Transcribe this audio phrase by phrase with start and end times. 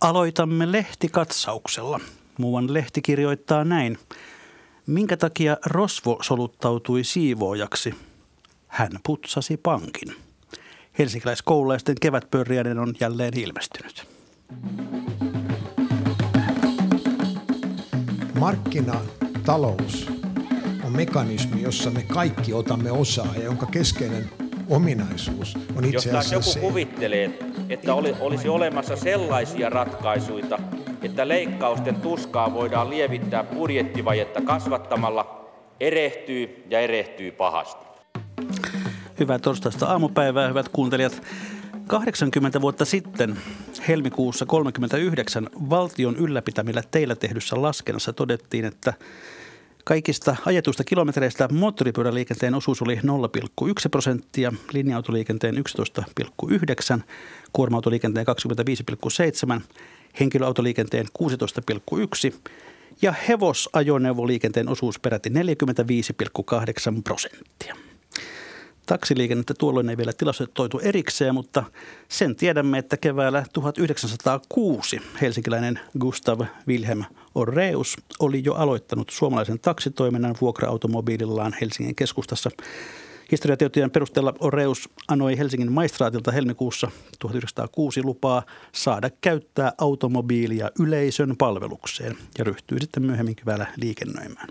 [0.00, 2.00] Aloitamme lehtikatsauksella.
[2.38, 3.98] Muuan lehti kirjoittaa näin.
[4.86, 7.94] Minkä takia Rosvo soluttautui siivoojaksi?
[8.66, 10.14] Hän putsasi pankin.
[10.98, 14.08] Helsinkiläiskoululaisten kevätpörriäinen on jälleen ilmestynyt.
[18.38, 20.06] Markkinatalous
[20.84, 24.30] on mekanismi, jossa me kaikki otamme osaa ja jonka keskeinen
[24.70, 30.58] ominaisuus on itse asiassa Jos joku se, kuvittelee, että oli, olisi olemassa sellaisia ratkaisuja,
[31.02, 35.50] että leikkausten tuskaa voidaan lievittää budjettivajetta kasvattamalla,
[35.80, 37.86] erehtyy ja erehtyy pahasti.
[39.20, 41.22] Hyvää torstaista aamupäivää, hyvät kuuntelijat.
[41.86, 43.36] 80 vuotta sitten,
[43.88, 48.94] helmikuussa 39, valtion ylläpitämillä teillä tehdyssä laskennassa todettiin, että
[49.84, 57.02] Kaikista ajetuista kilometreistä moottoripyöräliikenteen osuus oli 0,1 prosenttia, linja-autoliikenteen 11,9,
[57.52, 58.26] kuorma-autoliikenteen
[59.56, 59.60] 25,7,
[60.20, 61.06] henkilöautoliikenteen
[62.32, 62.34] 16,1
[63.02, 65.34] ja hevosajoneuvoliikenteen osuus peräti 45,8
[67.04, 67.89] prosenttia.
[68.86, 71.64] Taksiliikennettä tuolloin ei vielä tilastoitu erikseen, mutta
[72.08, 81.56] sen tiedämme, että keväällä 1906 helsinkiläinen Gustav Wilhelm Orreus oli jo aloittanut suomalaisen taksitoiminnan vuokra-automobiilillaan
[81.60, 82.50] Helsingin keskustassa.
[83.32, 92.44] Historiatietojen perusteella Orreus anoi Helsingin maistraatilta helmikuussa 1906 lupaa saada käyttää automobiilia yleisön palvelukseen ja
[92.44, 94.48] ryhtyi sitten myöhemmin keväällä liikennöimään.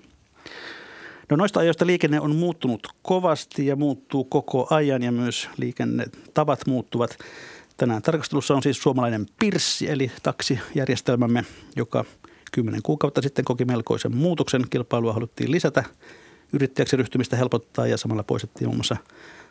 [1.29, 7.17] No noista ajoista liikenne on muuttunut kovasti ja muuttuu koko ajan ja myös liikennetavat muuttuvat.
[7.77, 12.05] Tänään tarkastelussa on siis suomalainen Pirssi eli taksijärjestelmämme, joka
[12.51, 14.65] kymmenen kuukautta sitten koki melkoisen muutoksen.
[14.69, 15.83] Kilpailua haluttiin lisätä,
[16.53, 18.97] yrittäjäksi ryhtymistä helpottaa ja samalla poistettiin muun muassa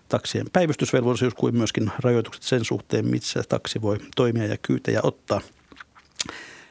[0.09, 5.41] taksien päivystysvelvollisuus kuin myöskin rajoitukset sen suhteen, missä taksi voi toimia ja kyytejä ottaa–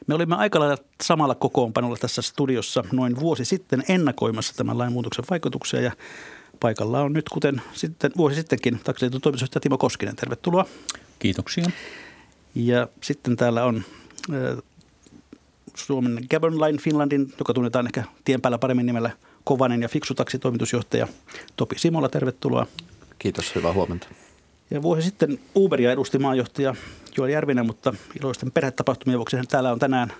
[0.07, 5.81] me olimme aika lailla samalla kokoonpanolla tässä studiossa noin vuosi sitten ennakoimassa tämän lainmuutoksen vaikutuksia
[5.81, 5.91] ja
[6.59, 10.15] paikalla on nyt, kuten sitten, vuosi sittenkin, taksiliiton toimitusjohtaja Timo Koskinen.
[10.15, 10.65] Tervetuloa.
[11.19, 11.65] Kiitoksia.
[12.55, 13.83] Ja sitten täällä on
[14.33, 14.57] äh,
[15.75, 19.11] Suomen Gabon Line Finlandin, joka tunnetaan ehkä tien päällä paremmin nimellä
[19.43, 21.07] Kovanen ja Fiksu taksitoimitusjohtaja
[21.55, 22.09] Topi Simola.
[22.09, 22.67] Tervetuloa.
[23.19, 24.07] Kiitos, hyvää huomenta.
[24.71, 26.75] Ja vuosi sitten Uberia edusti maanjohtaja
[27.17, 30.13] Joel Järvinen, mutta iloisten perhetapahtumien vuoksi hän täällä on tänään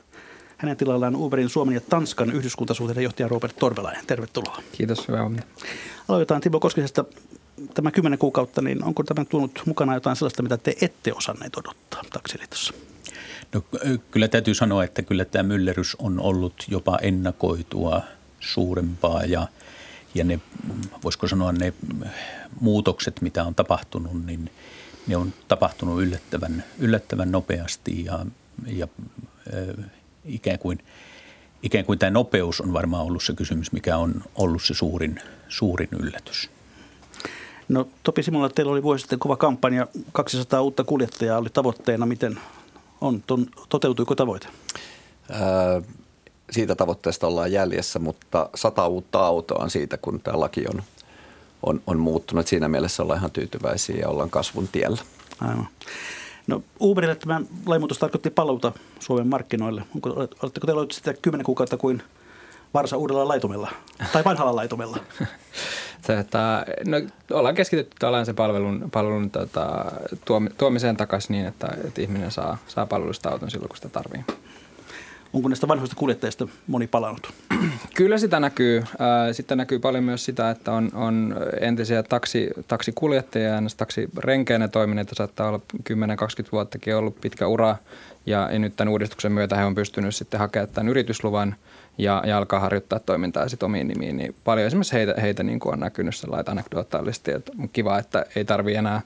[0.58, 4.06] hänen tilallaan Uberin Suomen ja Tanskan yhdyskuntasuhteiden johtaja Robert Torvelainen.
[4.06, 4.62] Tervetuloa.
[4.72, 5.48] Kiitos, hyvää huomenta.
[6.08, 7.06] Aloitetaan Timo Koskisesta.
[7.74, 12.02] Tämä kymmenen kuukautta, niin onko tämä tuonut mukana jotain sellaista, mitä te ette osanneet odottaa
[12.14, 12.74] taksiliitossa?
[13.54, 13.64] No,
[14.12, 18.02] kyllä täytyy sanoa, että kyllä tämä myllerys on ollut jopa ennakoitua
[18.40, 19.48] suurempaa ja,
[20.18, 20.40] ja ne,
[21.04, 21.74] voisiko sanoa ne
[22.62, 24.52] muutokset, mitä on tapahtunut, niin
[25.08, 28.26] ne on tapahtunut yllättävän, yllättävän nopeasti ja,
[28.66, 28.88] ja
[29.54, 29.86] äh,
[30.26, 30.80] ikään, kuin,
[31.64, 35.90] ikään kuin tämä nopeus on varmaan ollut se kysymys, mikä on ollut se suurin, suurin
[36.00, 36.50] yllätys.
[37.70, 42.06] No Topi Simola, teillä oli vuosi sitten kova kampanja, 200 uutta kuljettajaa oli tavoitteena.
[42.06, 42.40] Miten
[43.02, 44.48] on, ton, toteutuiko tavoite?
[46.52, 50.82] Siitä tavoitteesta ollaan jäljessä, mutta sata uutta autoa on siitä, kun tämä laki on
[51.64, 52.48] on, on muuttunut.
[52.48, 54.98] Siinä mielessä ollaan ihan tyytyväisiä ja ollaan kasvun tiellä.
[55.42, 55.68] Aivan.
[56.48, 59.84] No Uberille tämä lainmuutos tarkoitti paluuta Suomen markkinoille.
[59.96, 62.04] Onko, oletteko teillä ollut sitä kymmenen kuukautta kuin
[62.74, 63.72] varsa uudella laitumella
[64.14, 64.98] tai vanhalla laitumella?
[66.08, 66.98] Tätä, no,
[67.32, 69.86] ollaan keskitytty tällaisen palvelun, palvelun tota,
[70.58, 74.36] tuomiseen takaisin niin, että, että ihminen saa, saa palvelusta auton silloin, kun sitä tarvitsee.
[75.38, 77.34] Onko näistä vanhoista kuljettajista moni palannut?
[77.96, 78.84] Kyllä sitä näkyy.
[79.32, 85.50] Sitten näkyy paljon myös sitä, että on, on entisiä taksi, taksikuljettajia ja taksirenkeinä toimineita saattaa
[85.50, 85.60] olla
[85.90, 85.94] 10-20
[86.52, 87.76] vuottakin ollut pitkä ura.
[88.26, 91.56] Ja, nyt tämän uudistuksen myötä he on pystynyt sitten hakemaan tämän yritysluvan
[91.98, 94.18] ja, ja alkaa harjoittaa toimintaa sitten omiin nimiin.
[94.18, 98.26] Niin paljon esimerkiksi heitä, heitä niin kuin on näkynyt sellaista anekdotaalisesti, että on kiva, että
[98.36, 99.02] ei tarvi enää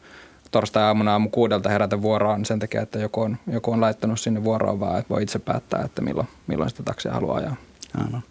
[0.52, 4.80] torstai-aamuna aamu kuudelta herätä vuoroon sen takia, että joku on, joku on laittanut sinne vuoroon,
[4.80, 7.56] vaan että voi itse päättää, että milloin, milloin sitä taksia haluaa ajaa.
[8.06, 8.24] Aivan.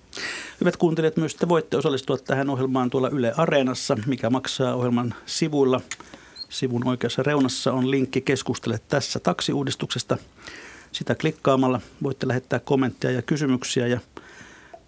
[0.60, 5.80] Hyvät kuuntelijat, myös te voitte osallistua tähän ohjelmaan tuolla Yle Areenassa, mikä maksaa ohjelman sivuilla.
[6.48, 10.16] Sivun oikeassa reunassa on linkki Keskustele tässä taksiuudistuksesta.
[10.92, 14.00] Sitä klikkaamalla voitte lähettää kommentteja ja kysymyksiä ja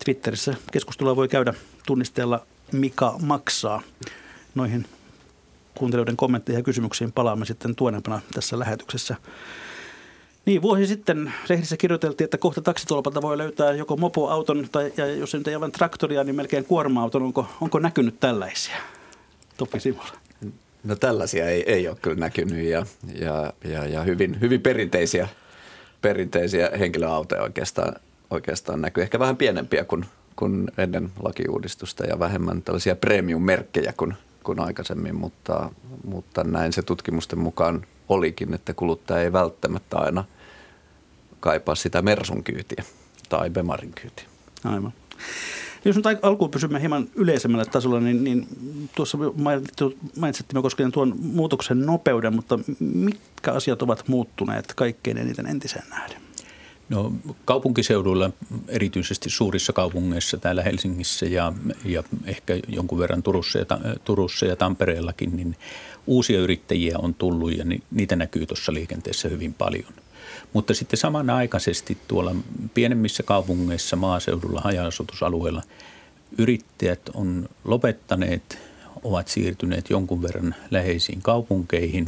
[0.04, 1.54] Twitterissä keskustelua voi käydä
[1.86, 3.82] tunnisteella Mika maksaa.
[4.54, 4.86] Noihin
[5.78, 9.16] kuuntelijoiden kommentteihin ja kysymyksiin palaamme sitten tuonempana tässä lähetyksessä.
[10.46, 15.34] Niin, vuosi sitten lehdissä kirjoiteltiin, että kohta taksitolpalta voi löytää joko mopoauton tai ja jos
[15.34, 17.22] nyt ei aivan traktoria, niin melkein kuorma-auton.
[17.22, 18.76] Onko, onko näkynyt tällaisia?
[19.56, 20.12] Topi Simola.
[20.84, 25.28] No tällaisia ei, ei ole kyllä näkynyt ja, ja, ja, ja hyvin, hyvin perinteisiä
[26.02, 27.94] perinteisiä henkilöautoja oikeastaan,
[28.30, 29.02] oikeastaan näkyy.
[29.02, 30.04] Ehkä vähän pienempiä kuin,
[30.36, 35.70] kuin ennen lakiuudistusta ja vähemmän tällaisia premium-merkkejä kuin, kuin aikaisemmin, mutta,
[36.04, 40.24] mutta näin se tutkimusten mukaan olikin, että kuluttaja ei välttämättä aina
[41.40, 42.84] kaipaa sitä Mersun kyytiä
[43.28, 44.26] tai Bemarin kyytiä.
[44.64, 44.92] Aivan.
[45.84, 48.46] Jos nyt alkuun pysymme hieman yleisemmällä tasolla, niin, niin
[48.94, 49.18] tuossa
[50.16, 56.31] mainitsitte koskien tuon muutoksen nopeuden, mutta mitkä asiat ovat muuttuneet kaikkein eniten entiseen nähden?
[56.92, 57.12] No
[57.44, 58.30] kaupunkiseuduilla,
[58.68, 61.52] erityisesti suurissa kaupungeissa täällä Helsingissä ja,
[61.84, 63.66] ja ehkä jonkun verran Turussa ja,
[64.04, 65.56] Turussa ja Tampereellakin, niin
[66.06, 69.92] uusia yrittäjiä on tullut ja niitä näkyy tuossa liikenteessä hyvin paljon.
[70.52, 72.34] Mutta sitten samanaikaisesti tuolla
[72.74, 75.62] pienemmissä kaupungeissa, maaseudulla, haja-asutusalueilla
[76.38, 78.58] yrittäjät on lopettaneet,
[79.02, 82.06] ovat siirtyneet jonkun verran läheisiin kaupunkeihin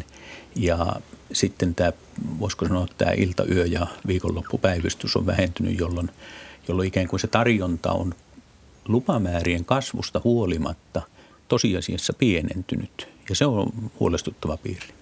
[0.56, 0.96] ja
[1.34, 1.92] sitten tämä,
[2.40, 6.10] voisiko sanoa, tämä ilta, yö ja viikonloppupäivystys on vähentynyt, jolloin,
[6.68, 8.14] jolloin ikään kuin se tarjonta on
[8.88, 11.02] lupamäärien kasvusta huolimatta
[11.48, 13.08] tosiasiassa pienentynyt.
[13.28, 14.94] Ja se on huolestuttava piirre.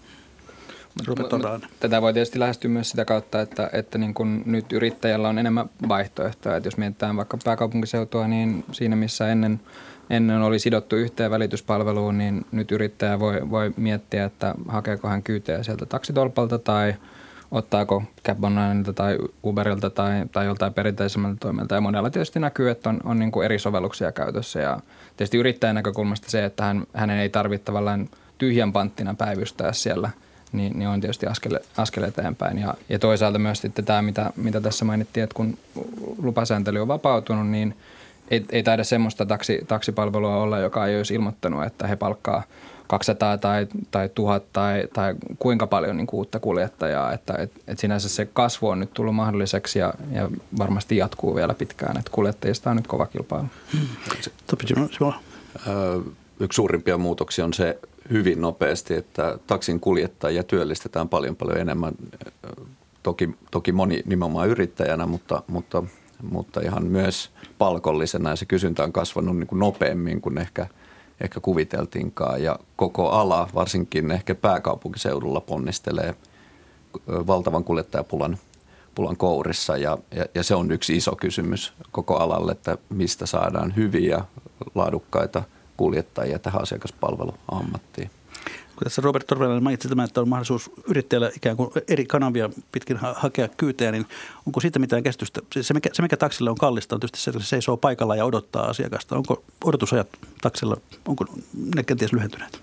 [1.81, 5.70] Tätä voi tietysti lähestyä myös sitä kautta, että, että niin kun nyt yrittäjällä on enemmän
[5.88, 6.56] vaihtoehtoja.
[6.56, 9.61] Että jos mietitään vaikka pääkaupunkiseutua, niin siinä missä ennen,
[10.12, 15.62] ennen oli sidottu yhteen välityspalveluun, niin nyt yrittäjä voi, voi miettiä, että hakeeko hän kyytejä
[15.62, 16.94] sieltä taksitolpalta tai
[17.50, 18.38] ottaako Cab
[18.94, 21.74] tai Uberilta tai, tai joltain perinteisemmältä toimijalta.
[21.74, 24.60] Ja monella tietysti näkyy, että on, on niin kuin eri sovelluksia käytössä.
[24.60, 24.80] Ja
[25.16, 30.10] tietysti yrittäjän näkökulmasta se, että hän, hänen ei tarvitse tavallaan tyhjän panttina päivystää siellä–
[30.52, 32.58] niin, niin on tietysti askel, askel eteenpäin.
[32.58, 35.58] Ja, ja toisaalta myös sitten tämä, mitä, mitä tässä mainittiin, että kun
[36.22, 37.76] lupasääntely on vapautunut, niin
[38.32, 42.43] ei, ei taida semmoista taksi, taksipalvelua olla, joka ei olisi ilmoittanut, että he palkkaa
[42.87, 47.12] 200 tai, tai 1000 tai, tai kuinka paljon niin uutta kuljettajaa.
[47.12, 51.55] Että et, et sinänsä se kasvu on nyt tullut mahdolliseksi ja, ja varmasti jatkuu vielä
[51.55, 51.96] pitkään.
[51.99, 53.46] Että kuljettajista on nyt kova kilpailu.
[53.73, 53.87] Hmm.
[56.40, 57.79] Yksi suurimpia muutoksia on se
[58.11, 61.93] hyvin nopeasti, että taksin kuljettajia työllistetään paljon paljon enemmän.
[63.02, 65.82] Toki, toki moni nimenomaan yrittäjänä, mutta, mutta,
[66.30, 70.66] mutta ihan myös palkollisena ja se kysyntä on kasvanut niin kuin nopeammin kuin ehkä,
[71.20, 72.42] ehkä kuviteltiinkaan.
[72.42, 76.14] Ja koko ala, varsinkin ehkä pääkaupunkiseudulla, ponnistelee
[77.08, 78.38] valtavan kuljettajapulan
[78.94, 83.76] pulan kourissa ja, ja, ja se on yksi iso kysymys koko alalle, että mistä saadaan
[83.76, 84.24] hyviä,
[84.74, 85.42] laadukkaita–
[85.76, 88.10] kuljettajia tähän asiakaspalveluammattiin.
[88.84, 93.14] Tässä Robert Torvelainen mainitsi tämän, että on mahdollisuus yrittäjällä ikään kuin eri kanavia pitkin ha-
[93.19, 94.06] hakea kyytejä, niin
[94.46, 95.40] onko siitä mitään käsitystä?
[95.61, 98.25] Se mikä, se, mikä taksille on kallista, on tietysti se, että se seisoo paikalla ja
[98.25, 99.17] odottaa asiakasta.
[99.17, 100.08] Onko odotusajat
[100.43, 100.76] taksilla,
[101.06, 101.25] onko
[101.76, 102.61] ne kenties lyhentyneet?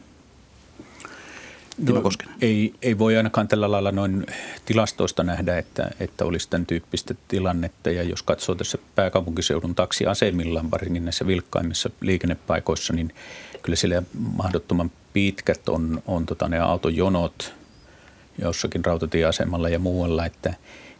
[2.03, 2.35] Koskinen.
[2.41, 4.25] Ei, ei voi ainakaan tällä lailla noin
[4.65, 7.91] tilastoista nähdä, että, että olisi tämän tyyppistä tilannetta.
[7.91, 13.13] Ja jos katsoo tässä pääkaupunkiseudun taksiasemilla, varsinkin näissä vilkkaimmissa liikennepaikoissa, niin
[13.61, 14.03] kyllä siellä
[14.37, 17.53] mahdottoman pitkät on, on tota ne autojonot
[18.37, 20.53] jossakin rautatieasemalla ja muualla, että,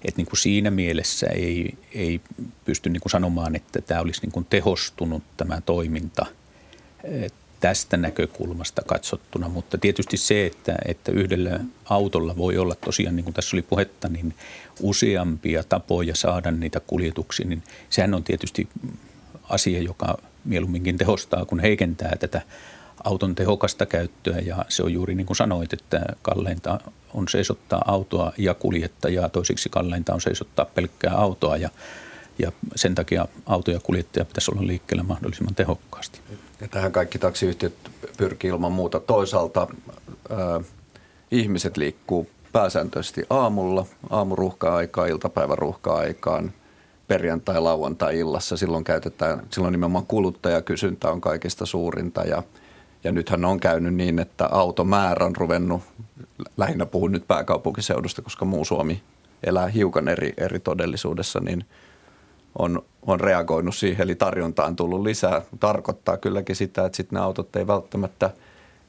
[0.06, 2.22] että niin kuin siinä mielessä ei, ei
[2.66, 6.26] pysty niin kuin sanomaan, että tämä olisi niin kuin tehostunut tämä toiminta
[7.60, 13.34] tästä näkökulmasta katsottuna, mutta tietysti se, että, että yhdellä autolla voi olla tosiaan, niin kuin
[13.34, 14.34] tässä oli puhetta, niin
[14.82, 18.70] useampia tapoja saada niitä kuljetuksia, niin sehän on tietysti
[19.44, 22.42] asia, joka mieluumminkin tehostaa, kun heikentää tätä
[23.04, 26.80] auton tehokasta käyttöä ja se on juuri niin kuin sanoit, että kalleinta
[27.14, 31.70] on seisottaa autoa ja kuljettajaa, toiseksi kalleinta on seisottaa pelkkää autoa ja
[32.40, 36.20] ja sen takia auto ja kuljettaja pitäisi olla liikkeellä mahdollisimman tehokkaasti.
[36.62, 37.74] Ja tähän kaikki taksiyhtiöt
[38.18, 39.00] pyrkii ilman muuta.
[39.00, 39.68] Toisaalta
[40.30, 40.62] ää,
[41.32, 46.54] ihmiset liikkuu pääsääntöisesti aamulla, aamuruhka-aikaa, iltapäiväruhka-aikaan,
[47.08, 48.58] perjantai, lauantai illassa.
[48.58, 52.44] Silloin käytetään, silloin nimenomaan kuluttajakysyntä on kaikista suurinta ja,
[53.04, 55.82] ja nythän on käynyt niin, että automäärä on ruvennut,
[56.58, 59.02] lähinnä puhun nyt pääkaupunkiseudusta, koska muu Suomi
[59.44, 61.66] elää hiukan eri, eri todellisuudessa, niin–
[62.60, 65.42] on, on reagoinut siihen, eli tarjonta on tullut lisää.
[65.60, 68.30] Tarkoittaa kylläkin sitä, että sitten ne autot ei välttämättä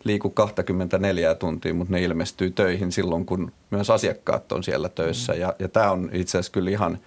[0.04, 5.34] liiku 24 tuntia, mutta ne ilmestyy töihin silloin, kun myös asiakkaat on siellä töissä.
[5.34, 6.98] Ja, ja tämä on itse asiassa kyllä ihan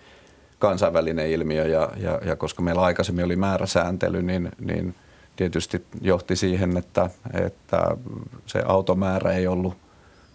[0.60, 4.95] kansainvälinen ilmiö, ja, ja, ja koska meillä aikaisemmin oli määräsääntely, niin, niin
[5.36, 7.98] tietysti johti siihen, että, että
[8.46, 9.78] se automäärä ei ollut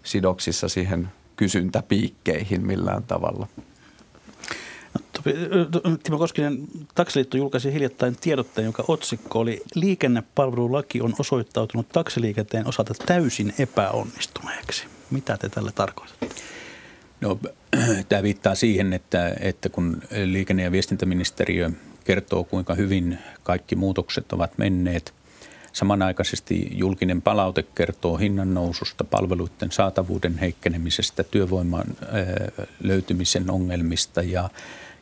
[0.02, 3.46] sidoksissa siihen kysyntäpiikkeihin millään tavalla.
[6.02, 6.58] Timo Koskinen,
[6.94, 14.84] Taksiliitto julkaisi hiljattain tiedotteen, jonka otsikko oli Liikennepalvelulaki on osoittautunut taksiliikenteen osalta täysin epäonnistuneeksi.
[15.10, 16.28] Mitä te tälle tarkoitatte?
[17.20, 17.38] No,
[18.08, 21.70] tämä viittaa siihen, että, että kun liikenne- ja viestintäministeriö
[22.08, 25.14] kertoo, kuinka hyvin kaikki muutokset ovat menneet,
[25.72, 31.84] Samanaikaisesti julkinen palaute kertoo hinnan noususta, palveluiden saatavuuden heikkenemisestä, työvoiman
[32.82, 34.50] löytymisen ongelmista ja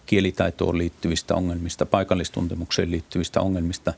[0.07, 3.93] kielitaitoon liittyvistä ongelmista, paikallistuntemukseen liittyvistä ongelmista,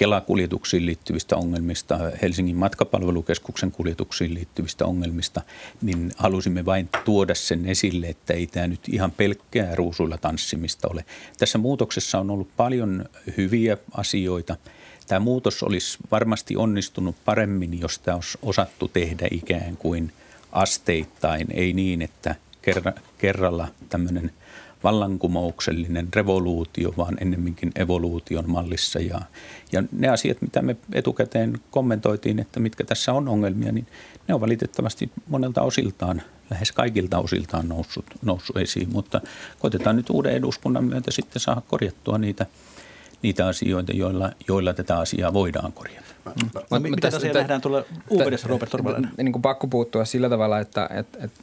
[0.00, 5.40] Kelakuljetuksiin liittyvistä ongelmista, Helsingin matkapalvelukeskuksen kuljetuksiin liittyvistä ongelmista,
[5.82, 11.04] niin halusimme vain tuoda sen esille, että ei tämä nyt ihan pelkkää ruusuilla tanssimista ole.
[11.38, 13.04] Tässä muutoksessa on ollut paljon
[13.36, 14.56] hyviä asioita.
[15.06, 20.12] Tämä muutos olisi varmasti onnistunut paremmin, jos tämä olisi osattu tehdä ikään kuin
[20.52, 22.34] asteittain, ei niin, että
[23.18, 24.30] kerralla tämmöinen–
[24.84, 28.98] vallankumouksellinen revoluutio, vaan ennemminkin evoluution mallissa.
[28.98, 29.20] Ja,
[29.72, 33.86] ja ne asiat, mitä me etukäteen kommentoitiin, että mitkä tässä on ongelmia, niin
[34.28, 38.88] ne on valitettavasti monelta osiltaan, lähes kaikilta osiltaan noussut, noussut esiin.
[38.92, 39.20] Mutta
[39.58, 42.46] koitetaan nyt uuden eduskunnan myötä sitten saada korjattua niitä,
[43.22, 46.10] niitä asioita, joilla, joilla tätä asiaa voidaan korjata.
[46.24, 46.50] Mm.
[46.70, 49.10] No, mitä tässä nähdään tuolla uudessa Robert Torvalainen?
[49.16, 51.40] Niin kuin pakko puuttua sillä tavalla, että, että, että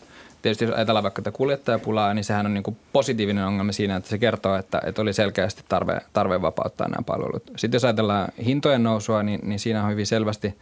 [0.48, 4.10] tietysti jos ajatellaan vaikka tätä kuljettajapulaa, niin sehän on niin kuin positiivinen ongelma siinä, että
[4.10, 7.51] se kertoo, että, että oli selkeästi tarve, tarve vapauttaa nämä palvelut.
[7.56, 10.56] Sitten jos ajatellaan hintojen nousua, niin, niin siinä on hyvin selvästi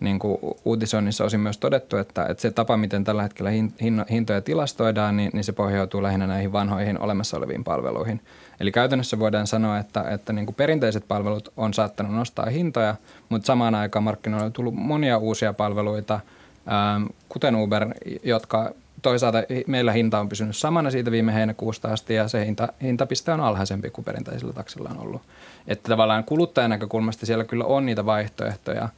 [0.00, 3.50] niin kuin uutisoinnissa osin myös todettu, että, että se tapa, miten tällä hetkellä
[4.10, 8.20] hintoja tilastoidaan, niin, niin se pohjautuu lähinnä näihin vanhoihin olemassa oleviin palveluihin.
[8.60, 12.94] Eli käytännössä voidaan sanoa, että, että niin kuin perinteiset palvelut on saattanut nostaa hintoja,
[13.28, 16.20] mutta samaan aikaan markkinoille on tullut monia uusia palveluita,
[17.28, 17.88] kuten Uber,
[18.22, 18.72] jotka
[19.02, 23.40] toisaalta meillä hinta on pysynyt samana siitä viime heinäkuusta asti ja se hinta, hintapiste on
[23.40, 25.22] alhaisempi kuin perinteisellä taksilla on ollut.
[25.68, 28.88] Että tavallaan kuluttajan näkökulmasta siellä kyllä on niitä vaihtoehtoja.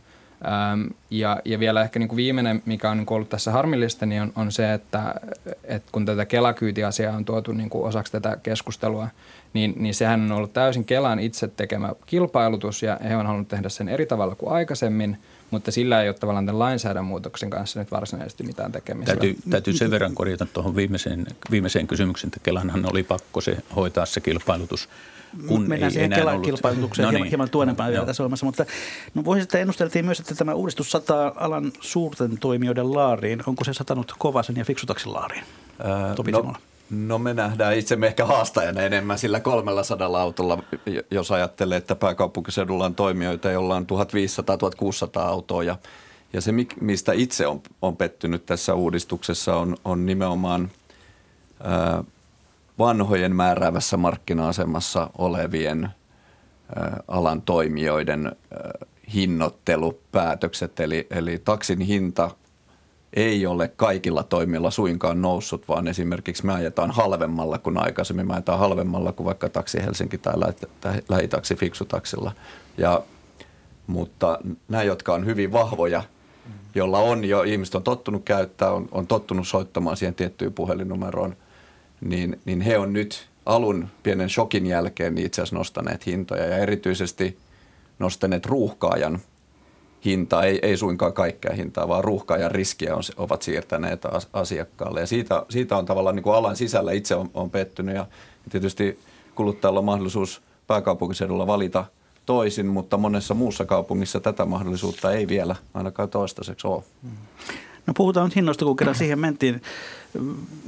[1.11, 4.33] Ja, ja vielä ehkä niin kuin viimeinen, mikä on niin ollut tässä harmillista, niin on,
[4.37, 5.14] on se, että,
[5.64, 9.09] että kun tätä Kelakyytiasiaa on tuotu niin kuin osaksi tätä keskustelua,
[9.52, 13.69] niin, niin sehän on ollut täysin Kelan itse tekemä kilpailutus ja he on halunnut tehdä
[13.69, 15.19] sen eri tavalla kuin aikaisemmin–
[15.50, 19.12] mutta sillä ei ole tavallaan tämän lainsäädännön muutoksen kanssa nyt varsinaisesti mitään tekemistä.
[19.12, 24.07] Täytyy, täytyy sen verran korjata tuohon viimeiseen, viimeiseen kysymykseen, että Kelanhan oli pakko se hoitaa
[24.07, 24.88] se kilpailutus
[25.47, 26.47] kun Mennään ei siihen Kelan ollut.
[26.47, 27.17] kilpailutukseen no niin.
[27.17, 28.64] hieman, hieman tuonempaan vielä tässä olemassa, mutta
[29.14, 33.43] no vuosi sitten ennusteltiin myös, että tämä uudistus sataa alan suurten toimijoiden laariin.
[33.47, 35.45] Onko se satanut Kovasen ja Fiksutaksin laariin?
[36.17, 36.55] Topi no,
[36.90, 40.62] No me nähdään itsemme ehkä haastajana enemmän sillä 300 autolla,
[41.11, 43.87] jos ajattelee, että pääkaupunkiseudulla on toimijoita, joilla on
[45.18, 45.62] 1500-1600 autoa.
[45.62, 45.76] Ja,
[46.33, 50.71] ja se, mistä itse on, on pettynyt tässä uudistuksessa, on, on nimenomaan
[51.62, 52.04] ää,
[52.78, 55.85] vanhojen määräävässä markkina-asemassa olevien
[56.76, 58.71] ää, alan toimijoiden ää,
[59.14, 60.80] hinnoittelupäätökset.
[60.80, 62.30] Eli, eli taksin hinta
[63.15, 68.27] ei ole kaikilla toimilla suinkaan noussut, vaan esimerkiksi me ajetaan halvemmalla kuin aikaisemmin.
[68.27, 70.35] Me ajetaan halvemmalla kuin vaikka Taksi Helsinki tai
[71.09, 72.33] lähitaksi Fiksutaksilla.
[72.79, 73.03] Ja,
[73.87, 74.38] mutta
[74.69, 76.03] nämä, jotka on hyvin vahvoja,
[76.75, 81.37] jolla on jo, ihmiset on tottunut käyttää, on, on tottunut soittamaan siihen tiettyyn puhelinnumeroon,
[82.00, 86.57] niin, niin he on nyt alun pienen shokin jälkeen niin itse asiassa nostaneet hintoja ja
[86.57, 87.38] erityisesti
[87.99, 89.21] nostaneet ruuhkaajan
[90.05, 94.02] hintaa, ei, ei suinkaan kaikkea hintaa, vaan ruuhkaa ja riskiä on, ovat siirtäneet
[94.33, 95.00] asiakkaalle.
[95.00, 98.07] Ja siitä, siitä on tavallaan niin kuin alan sisällä itse on, on pettynyt ja
[98.50, 98.99] tietysti
[99.35, 101.85] kuluttajalla on mahdollisuus pääkaupunkiseudulla valita
[102.26, 106.83] toisin, mutta monessa muussa kaupungissa tätä mahdollisuutta ei vielä ainakaan toistaiseksi ole.
[107.87, 109.62] No puhutaan nyt hinnoista, kun kerran siihen mentiin.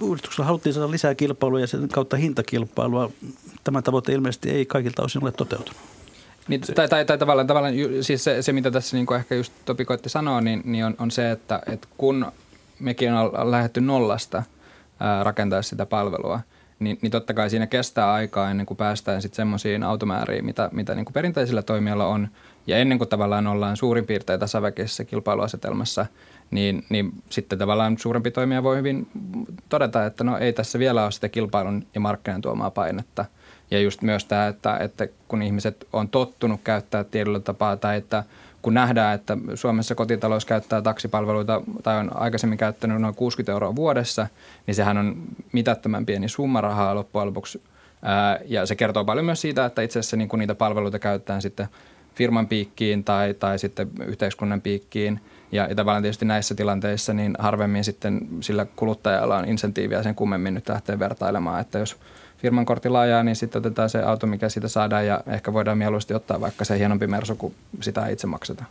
[0.03, 3.11] Uudistuksella haluttiin saada lisää kilpailua ja sen kautta hintakilpailua.
[3.65, 5.77] Tämä tavoite ilmeisesti ei kaikilta osin ole toteutunut.
[6.51, 9.53] Niin, tai, tai, tai tavallaan, tavallaan siis se, se, mitä tässä niin kuin ehkä just
[9.65, 12.33] Topi koitti sanoa, niin, niin on, on se, että, että kun
[12.79, 14.43] mekin on lähdetty nollasta
[15.01, 16.41] ää, rakentaa sitä palvelua,
[16.79, 20.95] niin, niin totta kai siinä kestää aikaa ennen kuin päästään sitten semmoisiin automääriin, mitä, mitä
[20.95, 22.29] niin kuin perinteisillä toimijoilla on.
[22.67, 26.07] Ja ennen kuin tavallaan ollaan suurin piirtein tasaväkisessä kilpailuasetelmassa,
[26.51, 29.09] niin, niin sitten tavallaan suurempi toimija voi hyvin
[29.69, 33.25] todeta, että no ei tässä vielä ole sitä kilpailun ja markkinan tuomaa painetta–
[33.71, 38.25] ja just myös tämä, että, että kun ihmiset on tottunut käyttää tiedolla tapaa tai että
[38.63, 44.27] kun nähdään, että Suomessa kotitalous käyttää taksipalveluita tai on aikaisemmin käyttänyt noin 60 euroa vuodessa,
[44.67, 45.17] niin sehän on
[45.53, 47.63] mitättömän pieni summa rahaa loppujen lopuksi.
[48.47, 51.69] ja se kertoo paljon myös siitä, että itse asiassa niin kun niitä palveluita käytetään sitten
[52.15, 55.21] firman piikkiin tai, tai sitten yhteiskunnan piikkiin.
[55.53, 60.55] Ja, ja tavallaan tietysti näissä tilanteissa niin harvemmin sitten sillä kuluttajalla on insentiiviä sen kummemmin
[60.55, 61.97] nyt lähteä vertailemaan, että jos–
[62.43, 66.15] firman kortilla ajaa, niin sitten otetaan se auto, mikä siitä saadaan ja ehkä voidaan mieluusti
[66.15, 68.69] ottaa vaikka se hienompi mersu, kun sitä itse maksetaan.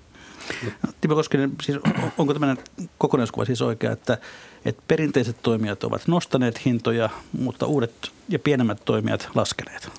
[1.02, 1.80] Timo Koskinen, siis
[2.18, 2.58] onko tämmöinen
[2.98, 4.18] kokonaiskuva siis oikea, että,
[4.66, 7.10] että perinteiset toimijat ovat nostaneet hintoja,
[7.40, 9.90] mutta uudet ja pienemmät toimijat laskeneet?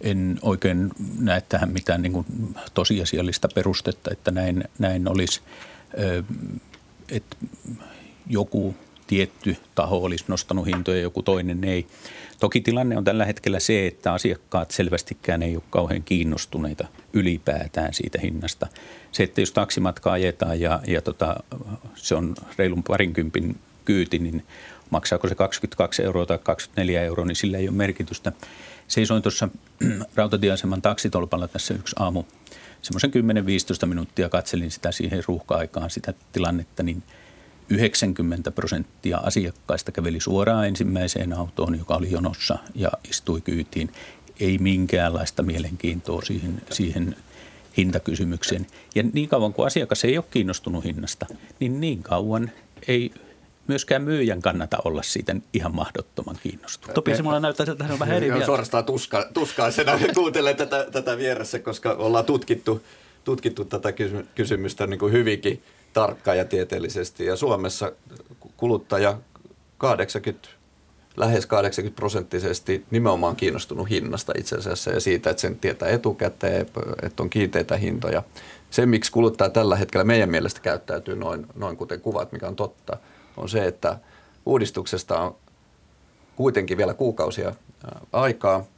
[0.00, 2.26] En oikein näe tähän mitään niin kuin
[2.74, 5.40] tosiasiallista perustetta, että näin, näin olisi.
[7.08, 7.36] Että
[8.26, 8.74] joku
[9.08, 11.86] tietty taho olisi nostanut hintoja ja joku toinen ei.
[12.40, 18.18] Toki tilanne on tällä hetkellä se, että asiakkaat selvästikään ei ole kauhean kiinnostuneita ylipäätään siitä
[18.22, 18.66] hinnasta.
[19.12, 21.36] Se, että jos taksimatka ajetaan ja, ja tota,
[21.94, 24.44] se on reilun parinkympin kyyti, niin
[24.90, 28.32] maksaako se 22 euroa tai 24 euroa, niin sillä ei ole merkitystä.
[28.88, 29.48] Seisoin tuossa
[30.16, 32.24] rautatieaseman taksitolpalla tässä yksi aamu
[32.82, 33.10] semmoisen
[33.84, 37.02] 10-15 minuuttia katselin sitä siihen ruuhka-aikaan sitä tilannetta, niin–
[37.70, 43.90] 90 prosenttia asiakkaista käveli suoraan ensimmäiseen autoon, joka oli jonossa ja istui kyytiin.
[44.40, 47.16] Ei minkäänlaista mielenkiintoa siihen, siihen
[47.76, 48.66] hintakysymykseen.
[48.94, 51.26] Ja niin kauan kuin asiakas ei ole kiinnostunut hinnasta,
[51.60, 52.50] niin niin kauan
[52.88, 53.12] ei
[53.66, 56.94] myöskään myyjän kannata olla siitä ihan mahdottoman kiinnostunut.
[56.94, 58.46] Topi se mulle näyttää, että hän on vähän eri mieltä.
[58.46, 62.82] Suorastaan tuska, tuskaisena kuuntelen tätä, tätä vieressä, koska ollaan tutkittu,
[63.24, 63.92] tutkittu tätä
[64.34, 67.24] kysymystä niin kuin hyvinkin– tarkkaan ja tieteellisesti.
[67.24, 67.92] Ja Suomessa
[68.56, 69.18] kuluttaja
[69.78, 70.48] 80,
[71.16, 76.66] lähes 80 prosenttisesti nimenomaan kiinnostunut hinnasta itse asiassa ja siitä, että sen tietää etukäteen,
[77.02, 78.22] että on kiinteitä hintoja.
[78.70, 82.96] Se, miksi kuluttaja tällä hetkellä meidän mielestä käyttäytyy noin, noin kuten kuvat, mikä on totta,
[83.36, 83.98] on se, että
[84.46, 85.36] uudistuksesta on
[86.36, 87.54] kuitenkin vielä kuukausia
[88.12, 88.64] aikaa–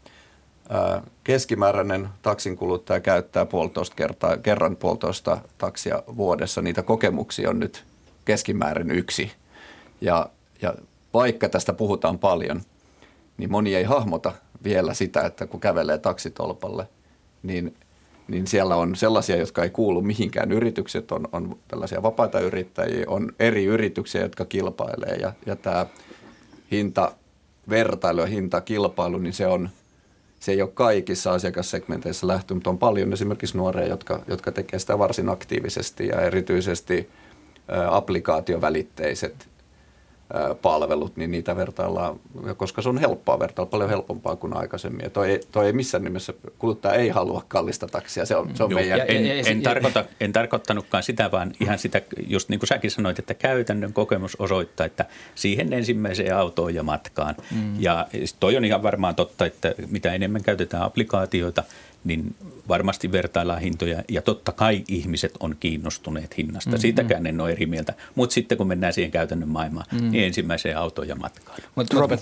[1.24, 6.62] keskimääräinen taksin kuluttaja käyttää puolitoista kertaa, kerran puolitoista taksia vuodessa.
[6.62, 7.84] Niitä kokemuksia on nyt
[8.24, 9.32] keskimäärin yksi.
[10.00, 10.30] Ja,
[10.62, 10.74] ja
[11.14, 12.60] vaikka tästä puhutaan paljon,
[13.38, 14.32] niin moni ei hahmota
[14.64, 16.88] vielä sitä, että kun kävelee taksitolpalle,
[17.42, 17.74] niin,
[18.28, 20.52] niin siellä on sellaisia, jotka ei kuulu mihinkään.
[20.52, 25.86] Yritykset on, on tällaisia vapaita yrittäjiä, on eri yrityksiä, jotka kilpailee ja, ja tämä
[26.72, 29.68] hintavertailu ja hintakilpailu, niin se on–
[30.40, 34.98] se ei ole kaikissa asiakassegmenteissä lähtö, mutta on paljon esimerkiksi nuoria, jotka, jotka tekevät sitä
[34.98, 37.10] varsin aktiivisesti ja erityisesti
[37.90, 39.49] applikaatiovälitteiset
[40.62, 42.20] palvelut, niin niitä vertaillaan,
[42.56, 45.04] koska se on helppoa vertailla, paljon helpompaa kuin aikaisemmin.
[45.04, 48.70] Ja toi, toi ei missään nimessä, kuluttaja ei halua kallista taksia, se on, se on
[48.70, 49.00] Joo, meidän...
[49.00, 53.18] En, en, en, tarkoita, en tarkoittanutkaan sitä, vaan ihan sitä, just niin kuin säkin sanoit,
[53.18, 57.34] että käytännön kokemus osoittaa, että siihen ensimmäiseen autoon ja matkaan.
[57.50, 57.74] Mm.
[57.78, 58.06] Ja
[58.40, 61.64] toi on ihan varmaan totta, että mitä enemmän käytetään applikaatioita,
[62.04, 62.36] niin
[62.68, 66.70] varmasti vertaillaan hintoja ja totta kai ihmiset on kiinnostuneet hinnasta.
[66.70, 66.80] Mm-hmm.
[66.80, 67.94] Siitäkään en ole eri mieltä.
[68.14, 70.10] Mutta sitten kun mennään siihen käytännön maailmaan, mm-hmm.
[70.10, 71.58] niin ensimmäiseen autoon ja matkaan.
[71.74, 72.20] Mut, Robert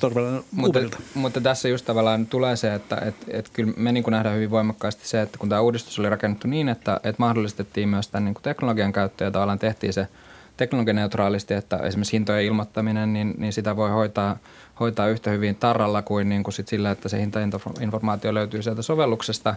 [0.52, 0.80] mutta,
[1.14, 5.08] mutta tässä just tavallaan tulee se, että et, et kyllä me niin nähdään hyvin voimakkaasti
[5.08, 8.92] se, että kun tämä uudistus oli rakennettu niin, että et mahdollistettiin myös tämän niin teknologian
[8.92, 10.08] käyttö ja tavallaan tehtiin se
[10.56, 14.38] teknologianeutraalisti, että esimerkiksi hintojen ilmoittaminen, niin, niin sitä voi hoitaa–
[14.80, 19.54] hoitaa yhtä hyvin tarralla kuin, niin kuin sit sillä, että se hintainformaatio löytyy sieltä sovelluksesta,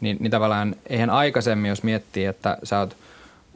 [0.00, 2.96] niin, niin tavallaan eihän aikaisemmin, jos miettii, että sä oot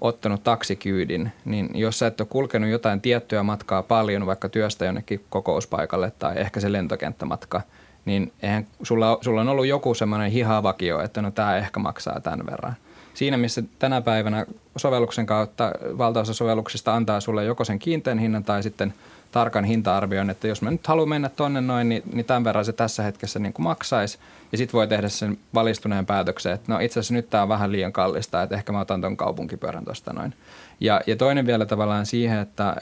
[0.01, 5.25] ottanut taksikyydin, niin jos sä et ole kulkenut jotain tiettyä matkaa paljon, vaikka työstä jonnekin
[5.31, 7.61] kokouspaikalle tai ehkä se lentokenttämatka,
[8.05, 12.47] niin eihän sulla, sulla on ollut joku semmoinen hihavakio, että no tämä ehkä maksaa tämän
[12.47, 12.77] verran.
[13.19, 18.63] Siinä, missä tänä päivänä sovelluksen kautta valtaosa sovelluksista antaa sulle joko sen kiinteän hinnan tai
[18.63, 18.95] sitten–
[19.33, 22.73] tarkan hinta-arvion, että jos mä nyt haluan mennä tonne noin, niin, niin tämän verran se
[22.73, 24.19] tässä hetkessä niin kuin maksaisi.
[24.53, 27.73] Ja sitten voi tehdä sen valistuneen päätöksen, että no itse asiassa nyt tämä on vähän
[27.73, 30.35] liian kallista, että ehkä mä otan ton kaupunkipyörän tuosta noin.
[30.81, 32.77] Ja, ja toinen vielä tavallaan siihen, että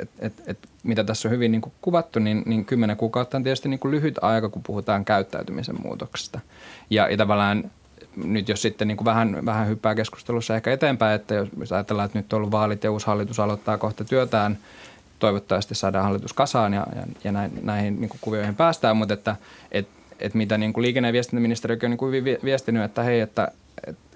[0.00, 3.42] et, et, et, mitä tässä on hyvin niin kuin kuvattu, niin, niin 10 kuukautta on
[3.42, 6.40] tietysti niin kuin lyhyt aika, kun puhutaan käyttäytymisen muutoksesta.
[6.90, 7.70] Ja, ja tavallaan
[8.16, 12.18] nyt jos sitten niin kuin vähän, vähän hyppää keskustelussa ehkä eteenpäin, että jos ajatellaan, että
[12.18, 14.58] nyt on ollut vaalit ja uusi hallitus aloittaa kohta työtään–
[15.22, 19.36] toivottavasti saadaan hallitus kasaan ja, ja, ja näin, näihin niin kuin kuvioihin päästään, mutta että
[19.72, 19.88] et,
[20.20, 23.48] et mitä niin kuin liikenne- ja viestintäministeriökin on niin kuin hyvin viestinyt, että hei, että,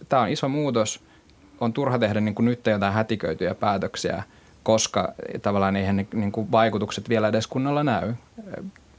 [0.08, 1.00] tämä on iso muutos,
[1.60, 4.22] on turha tehdä niin kuin nyt jotain hätiköityjä päätöksiä,
[4.62, 8.14] koska tavallaan eihän ne niin kuin vaikutukset vielä edes kunnolla näy.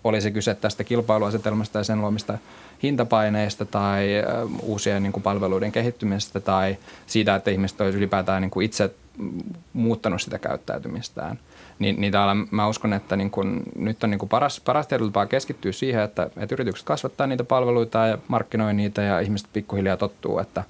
[0.04, 2.38] Oli se kyse tästä kilpailuasetelmasta ja sen luomista
[2.84, 4.08] hintapaineista tai
[4.62, 8.96] uusien niin kuin palveluiden kehittymisestä tai siitä, että ihmiset olisivat ylipäätään niin kuin itse
[9.74, 11.40] muuttanut sitä käyttäytymistään–
[11.80, 15.26] niin, niin täällä mä uskon, että niin kun, nyt on niin kun paras, paras tiedotapaa
[15.26, 20.40] keskittyä siihen, että, että yritykset kasvattaa niitä palveluita ja markkinoi niitä ja ihmiset pikkuhiljaa tottuu,
[20.40, 20.63] että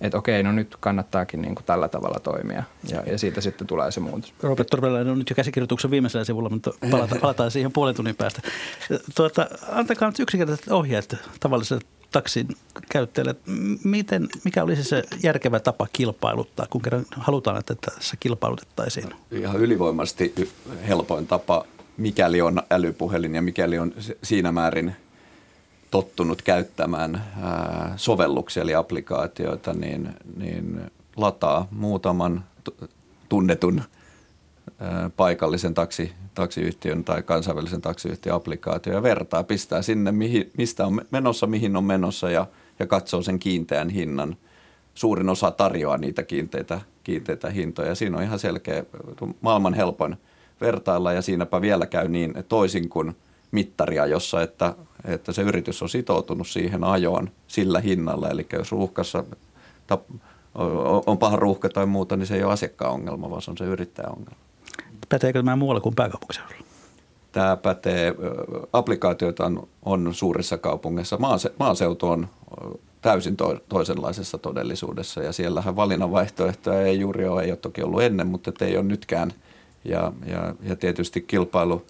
[0.00, 3.90] että okei, no nyt kannattaakin niin kuin tällä tavalla toimia ja, ja siitä sitten tulee
[3.90, 4.34] se muutos.
[4.42, 8.42] Robert Torvella on nyt jo käsikirjoituksen viimeisellä sivulla, mutta palataan, palataan siihen puolen tunnin päästä.
[9.14, 12.48] Tuota, antakaa nyt yksinkertaiset ohjeet tavalliselle taksin
[12.90, 13.36] käyttäjälle,
[13.84, 19.08] miten, mikä olisi se järkevä tapa kilpailuttaa, kun kerran halutaan, että tässä kilpailutettaisiin?
[19.30, 20.34] Ihan ylivoimaisesti
[20.88, 21.64] helpoin tapa,
[21.96, 24.96] mikäli on älypuhelin ja mikäli on siinä määrin
[25.90, 27.24] tottunut käyttämään
[27.96, 30.80] sovelluksia eli applikaatioita, niin, niin
[31.16, 32.44] lataa muutaman
[33.28, 33.82] tunnetun
[35.16, 41.46] paikallisen taksi, taksiyhtiön tai kansainvälisen taksiyhtiön applikaatio ja vertaa, pistää sinne, mihin, mistä on menossa,
[41.46, 42.46] mihin on menossa ja,
[42.78, 44.36] ja katsoo sen kiinteän hinnan.
[44.94, 47.94] Suurin osa tarjoaa niitä kiinteitä, kiinteitä hintoja.
[47.94, 48.84] Siinä on ihan selkeä,
[49.40, 50.16] maailman helpoin
[50.60, 53.16] vertailla ja siinäpä vielä käy niin, toisin kuin
[53.50, 54.74] mittaria, jossa että,
[55.06, 58.28] että se yritys on sitoutunut siihen ajoon sillä hinnalla.
[58.30, 59.24] Eli jos ruuhkassa
[61.06, 63.64] on paha ruuhka tai muuta, niin se ei ole asiakkaan ongelma, vaan se on se
[63.64, 64.36] yrittäjän ongelma.
[65.08, 66.66] Päteekö tämä muualla kuin pääkaupunkiseudulla?
[67.32, 68.14] Tämä pätee,
[68.72, 71.16] applikaatioita on, on suurissa kaupungeissa.
[71.16, 72.28] Maase, maaseutu on
[73.02, 78.26] täysin to, toisenlaisessa todellisuudessa ja siellähän valinnanvaihtoehtoja ei juuri ole, ei ole toki ollut ennen,
[78.26, 79.32] mutta ei ole nytkään.
[79.84, 81.82] Ja, ja, ja tietysti kilpailu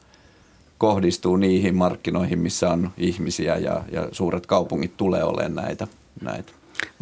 [0.78, 5.86] kohdistuu niihin markkinoihin, missä on ihmisiä ja, ja suuret kaupungit tulee olemaan näitä.
[6.20, 6.52] näitä.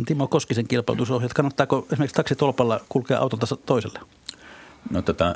[0.07, 4.01] Timo Koskisen kilpailutusohjeet, kannattaako esimerkiksi taksitolpalla kulkea autolta toiselle?
[4.91, 5.35] No tota,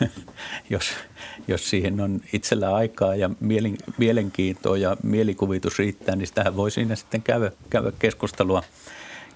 [0.70, 0.90] jos,
[1.48, 6.96] jos siihen on itsellä aikaa ja mielen, mielenkiintoa ja mielikuvitus riittää, niin sitähän voi siinä
[6.96, 8.62] sitten käydä, käydä keskustelua,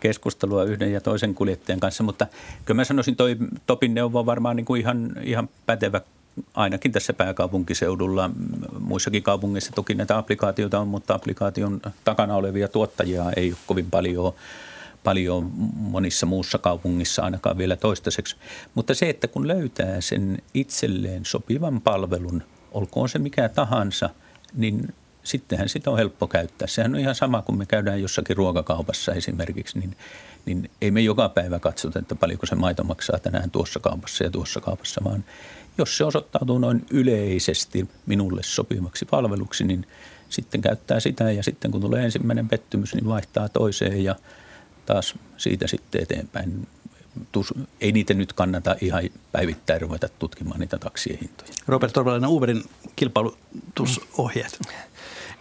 [0.00, 2.02] keskustelua yhden ja toisen kuljettajan kanssa.
[2.02, 2.26] Mutta
[2.64, 6.00] kyllä mä sanoisin, toi Topin neuvo on varmaan niin kuin ihan, ihan pätevä
[6.54, 8.30] ainakin tässä pääkaupunkiseudulla.
[8.80, 14.34] Muissakin kaupungeissa toki näitä applikaatioita on, mutta applikaation takana olevia tuottajia ei ole kovin paljon
[15.04, 18.36] paljon monissa muussa kaupungissa ainakaan vielä toistaiseksi.
[18.74, 22.42] Mutta se, että kun löytää sen itselleen sopivan palvelun,
[22.72, 24.10] olkoon se mikä tahansa,
[24.54, 26.68] niin sittenhän sitä on helppo käyttää.
[26.68, 29.96] Sehän on ihan sama, kun me käydään jossakin ruokakaupassa esimerkiksi, niin,
[30.46, 34.30] niin ei me joka päivä katsota, että paljonko se maito maksaa tänään tuossa kaupassa ja
[34.30, 35.24] tuossa kaupassa, vaan
[35.78, 39.86] jos se osoittautuu noin yleisesti minulle sopivaksi palveluksi, niin
[40.28, 44.14] sitten käyttää sitä ja sitten kun tulee ensimmäinen pettymys, niin vaihtaa toiseen ja
[44.86, 46.68] taas siitä sitten eteenpäin.
[47.32, 51.52] Tus, ei niitä nyt kannata ihan päivittäin ruveta tutkimaan niitä taksien hintoja.
[51.68, 52.62] Robert Torvalainen, Uberin
[52.96, 54.58] kilpailutusohjeet.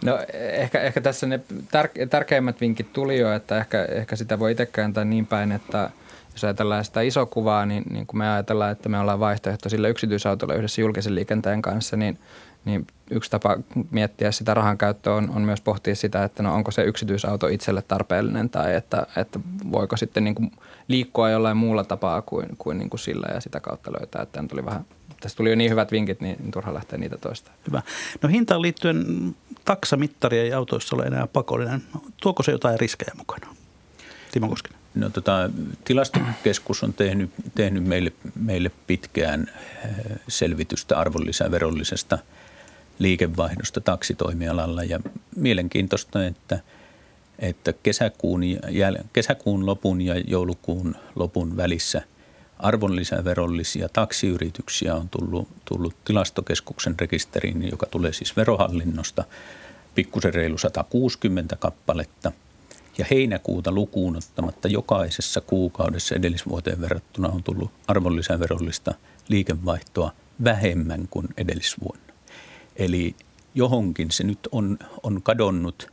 [0.04, 4.52] No ehkä, ehkä tässä ne tär- tärkeimmät vinkit tuli jo, että ehkä, ehkä sitä voi
[4.52, 5.90] itse kääntää niin päin, että
[6.32, 9.88] jos ajatellaan sitä isoa kuvaa, niin, niin kun me ajatellaan, että me ollaan vaihtoehto sillä
[9.88, 12.18] yksityisautolla yhdessä julkisen liikenteen kanssa, niin–
[12.64, 13.56] niin yksi tapa
[13.90, 17.82] miettiä sitä rahan käyttöä on, on myös pohtia sitä, että no onko se yksityisauto itselle
[17.82, 19.40] tarpeellinen tai että, että
[19.72, 20.52] voiko sitten niin kuin
[20.88, 24.22] liikkua jollain muulla tapaa kuin, kuin, niin kuin sillä ja sitä kautta löytää.
[24.22, 24.84] Että tuli vähän,
[25.20, 27.50] tässä tuli jo niin hyvät vinkit, niin turha lähteä niitä toista.
[27.66, 27.82] Hyvä.
[28.22, 29.04] No hintaan liittyen
[29.64, 31.82] taksamittari ei autoissa ole enää pakollinen.
[32.22, 33.46] Tuoko se jotain riskejä mukana?
[34.32, 34.78] Timo Koskinen.
[34.94, 35.50] No, tota,
[35.84, 39.50] tilastokeskus on tehnyt, tehnyt meille, meille pitkään
[39.84, 39.90] eh,
[40.28, 42.18] selvitystä arvonlisäverollisesta–
[42.98, 45.00] liikevaihdosta taksitoimialalla ja
[45.36, 46.60] mielenkiintoista, että,
[47.38, 52.02] että kesäkuun, jäl, kesäkuun lopun ja joulukuun lopun välissä
[52.58, 59.24] arvonlisäverollisia taksiyrityksiä on tullut, tullut tilastokeskuksen rekisteriin, joka tulee siis verohallinnosta,
[59.94, 62.32] pikkusen reilu 160 kappaletta.
[62.98, 68.94] Ja heinäkuuta lukuun ottamatta jokaisessa kuukaudessa edellisvuoteen verrattuna on tullut arvonlisäverollista
[69.28, 70.12] liikevaihtoa
[70.44, 72.03] vähemmän kuin edellisvuonna.
[72.76, 73.16] Eli
[73.54, 75.88] johonkin se nyt on, on kadonnut.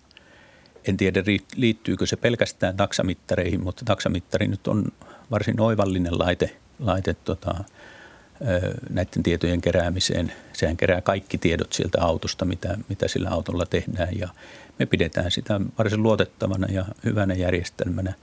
[0.87, 1.23] En tiedä,
[1.55, 4.85] liittyykö se pelkästään taksamittareihin, mutta taksamittari nyt on
[5.31, 7.63] varsin oivallinen laite, laite tota,
[8.89, 10.31] näiden tietojen keräämiseen.
[10.53, 14.29] Sehän kerää kaikki tiedot sieltä autosta, mitä, mitä sillä autolla tehdään ja
[14.79, 18.13] me pidetään sitä varsin luotettavana ja hyvänä järjestelmänä.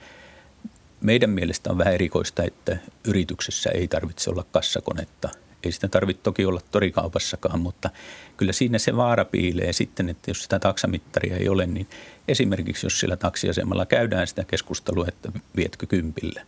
[1.01, 5.29] Meidän mielestä on vähän erikoista, että yrityksessä ei tarvitse olla kassakonetta–
[5.64, 7.90] ei sitä tarvitse toki olla torikaupassakaan, mutta
[8.37, 11.87] kyllä siinä se vaara piilee sitten, että jos sitä taksamittaria ei ole, niin
[12.29, 16.42] esimerkiksi jos sillä taksiasemalla käydään sitä keskustelua, että vietkö kympille,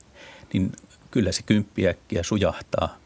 [0.53, 0.73] niin
[1.11, 3.00] kyllä se kymppiäkkiä sujahtaa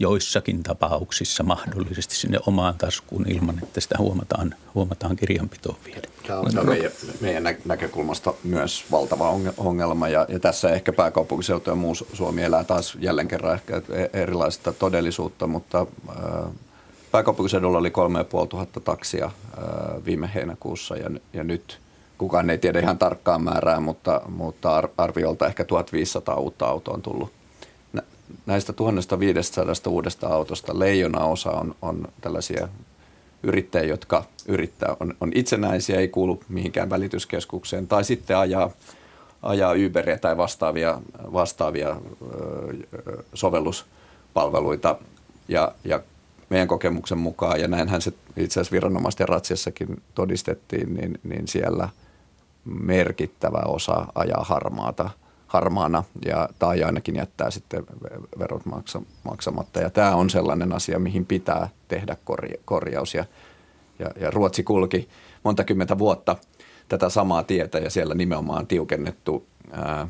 [0.00, 6.08] joissakin tapauksissa mahdollisesti sinne omaan taskuun ilman, että sitä huomataan, huomataan kirjanpitoon viedä.
[6.26, 11.94] Tämä on meidän, meidän näkökulmasta myös valtava ongelma ja, ja tässä ehkä pääkaupunkiseutu ja muu
[11.94, 16.50] Suomi elää taas jälleen kerran ehkä e-, erilaista todellisuutta, mutta äh,
[17.10, 21.80] pääkaupunkiseudulla oli 3500 taksia äh, viime heinäkuussa ja, ja nyt
[22.18, 27.39] kukaan ei tiedä ihan tarkkaan määrää, mutta, mutta arviolta ehkä 1500 uutta autoa on tullut
[28.46, 32.68] näistä 1500 uudesta autosta leijona osa on, on tällaisia
[33.42, 38.70] yrittäjiä, jotka yrittää, on, on itsenäisiä, ei kuulu mihinkään välityskeskukseen, tai sitten ajaa,
[39.42, 41.00] ajaa Uberia tai vastaavia,
[41.32, 44.96] vastaavia ö, sovelluspalveluita.
[45.48, 46.00] Ja, ja
[46.50, 51.88] meidän kokemuksen mukaan, ja näinhän se itse asiassa viranomaisten ratsiassakin todistettiin, niin, niin siellä
[52.64, 55.10] merkittävä osa ajaa harmaata,
[55.50, 57.84] harmaana ja, tai ainakin jättää sitten
[58.38, 58.62] verot
[59.24, 59.80] maksamatta.
[59.80, 62.16] Ja tämä on sellainen asia, mihin pitää tehdä
[62.64, 63.14] korjaus.
[63.14, 63.24] Ja,
[63.98, 65.08] ja, ja Ruotsi kulki
[65.44, 66.36] monta kymmentä vuotta
[66.88, 70.08] tätä samaa tietä ja siellä nimenomaan tiukennettu ää,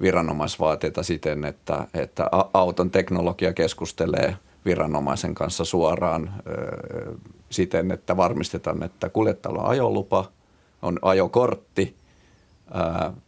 [0.00, 6.34] viranomaisvaateita siten, että, että auton teknologia keskustelee– viranomaisen kanssa suoraan
[7.50, 10.24] siten, että varmistetaan, että kuljettajalla on ajolupa,
[10.82, 11.96] on ajokortti,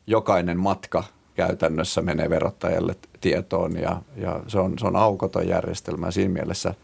[0.06, 6.10] jokainen matka käytännössä menee verottajalle tietoon ja, ja se, on, se on aukoton järjestelmä.
[6.10, 6.74] Siinä mielessä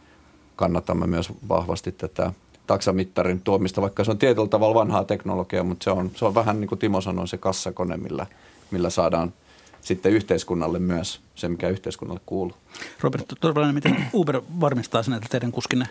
[0.56, 2.32] kannatamme myös vahvasti tätä
[2.66, 6.60] taksamittarin tuomista, vaikka se on tietyllä tavalla vanhaa teknologiaa, mutta se on, se on vähän
[6.60, 8.26] niin kuin Timo sanoi, se kassakone, millä,
[8.70, 9.32] millä saadaan–
[9.80, 12.56] sitten yhteiskunnalle myös se, mikä yhteiskunnalle kuuluu.
[13.00, 15.86] Robert Torvalainen, miten Uber varmistaa sen, että teidän kuskinne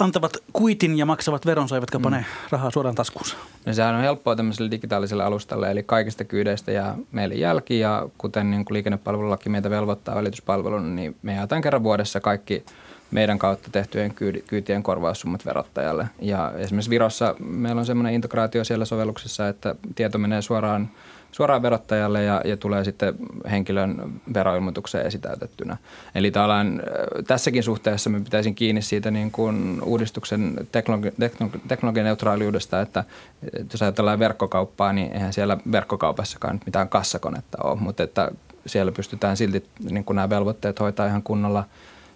[0.00, 2.24] antavat kuitin ja maksavat veronsa, eivätkä pane mm.
[2.50, 3.36] rahaa suoraan taskuunsa?
[3.66, 8.50] No sehän on helppoa tämmöiselle digitaaliselle alustalle, eli kaikista kyydeistä ja meille jälki, ja kuten
[8.50, 12.64] niin kuin liikennepalvelulaki meitä velvoittaa välityspalvelun, niin me jaetaan kerran vuodessa kaikki
[13.10, 14.14] meidän kautta tehtyjen
[14.46, 16.06] kyytien korvaussummat verottajalle.
[16.20, 20.90] Ja esimerkiksi Virossa meillä on semmoinen integraatio siellä sovelluksessa, että tieto menee suoraan
[21.34, 23.14] suoraan verottajalle ja, ja tulee sitten
[23.50, 25.76] henkilön veroilmoitukseen esitäytettynä.
[26.14, 26.82] Eli tällään,
[27.26, 33.04] tässäkin suhteessa me pitäisin kiinni siitä niin kuin uudistuksen teknologi, teknologi, teknologianeutraaliudesta, että,
[33.42, 38.30] että jos ajatellaan verkkokauppaa, niin eihän siellä verkkokaupassakaan mitään kassakonetta ole, mutta että
[38.66, 41.64] siellä pystytään silti niin kuin nämä velvoitteet hoitaa ihan kunnolla.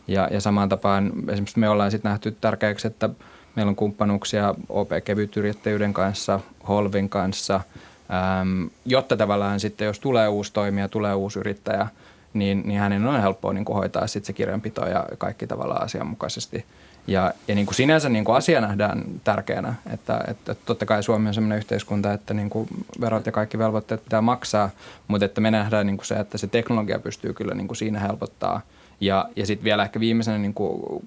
[0.09, 3.11] Ja, ja samaan tapaan esimerkiksi me ollaan sitten nähty tärkeäksi, että
[3.57, 7.61] meillä on kumppanuuksia OP-kevytyrittäjyyden kanssa, Holvin kanssa–
[8.13, 11.87] Ähm, jotta tavallaan sitten, jos tulee uusi toimija, tulee uusi yrittäjä,
[12.35, 16.65] niin, niin hänen on helppoa niin kuin hoitaa sitten se kirjanpito ja kaikki tavallaan asianmukaisesti.
[17.07, 21.29] Ja, ja niin kuin sinänsä niin kuin asia nähdään tärkeänä, että, että totta kai Suomi
[21.29, 22.69] on sellainen yhteiskunta, että niin kuin
[23.01, 24.71] verot ja kaikki velvoitteet pitää maksaa,
[25.09, 28.01] mutta että me nähdään niin kuin se, että se teknologia pystyy kyllä niin kuin siinä
[28.01, 28.61] helpottaa.
[29.01, 31.03] Ja, ja sitten vielä ehkä viimeisenä niin kuin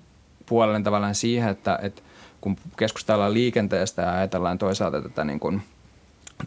[0.46, 2.02] puolellen tavallaan siihen, että, että
[2.42, 5.62] kun keskustellaan liikenteestä ja ajatellaan toisaalta tätä niin kuin–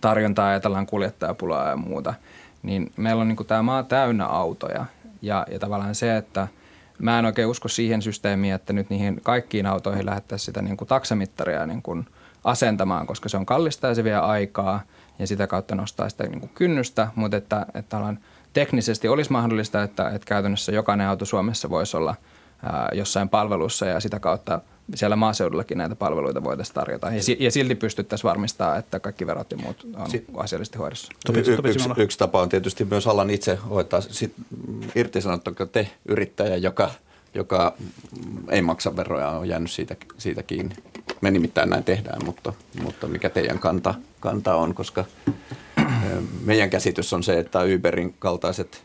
[0.01, 2.15] tarjontaa, ajatellaan kuljettajapulaa ja muuta,
[2.63, 4.85] niin meillä on niin tämä maa täynnä autoja.
[5.23, 6.49] Ja, ja tavallaan se, että
[6.99, 10.89] mä en oikein usko siihen systeemiin, että nyt niihin kaikkiin autoihin lähettäisiin sitä niin kuin
[10.89, 12.07] taksamittaria niin kuin
[12.45, 14.81] asentamaan, koska se on kallista ja se vie aikaa
[15.19, 18.15] ja sitä kautta nostaa sitä niin kuin kynnystä, mutta että, että
[18.53, 22.15] teknisesti olisi mahdollista, että, että käytännössä jokainen auto Suomessa voisi olla
[22.63, 24.61] ää, jossain palvelussa ja sitä kautta–
[24.95, 27.11] siellä maaseudullakin näitä palveluita voitaisiin tarjota.
[27.39, 31.13] Ja, silti pystyttäisiin varmistamaan, että kaikki verot ja muut on si- asiallisesti hoidossa.
[31.35, 34.01] Y- yksi, yksi tapa on tietysti myös alan itse hoitaa.
[34.95, 36.91] Irtisanottako te yrittäjä, joka,
[37.35, 37.75] joka
[38.51, 40.75] ei maksa veroja, on jäänyt siitä, siitä kiinni.
[41.21, 45.05] Me nimittäin näin tehdään, mutta, mutta mikä teidän kanta, kanta on, koska
[46.45, 48.85] meidän käsitys on se, että Uberin kaltaiset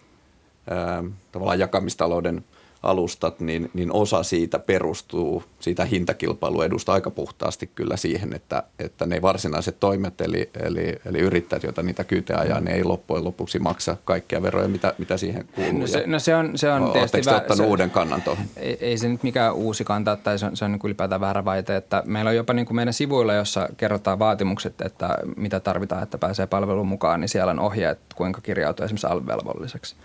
[1.31, 2.45] tavallaan jakamistalouden–
[2.83, 9.21] alustat, niin, niin osa siitä perustuu, siitä hintakilpailuedusta aika puhtaasti kyllä siihen, että, että ne
[9.21, 13.97] varsinaiset toimet, eli, eli, eli yrittäjät, joita niitä kyytejä ajaa, ne ei loppujen lopuksi maksa
[14.05, 15.79] kaikkia veroja, mitä, mitä siihen kuuluu.
[15.79, 18.45] No se, no se on, se on tietysti ottanut se, uuden kannan tuohon?
[18.57, 21.45] Ei, ei se nyt mikään uusi kanta, tai se on, se on niin ylipäätään väärä
[21.45, 26.03] vaite, että meillä on jopa niin kuin meidän sivuilla, jossa kerrotaan vaatimukset, että mitä tarvitaan,
[26.03, 29.95] että pääsee palveluun mukaan, niin siellä on ohjeet, kuinka kirjautua esimerkiksi alvelvolliseksi.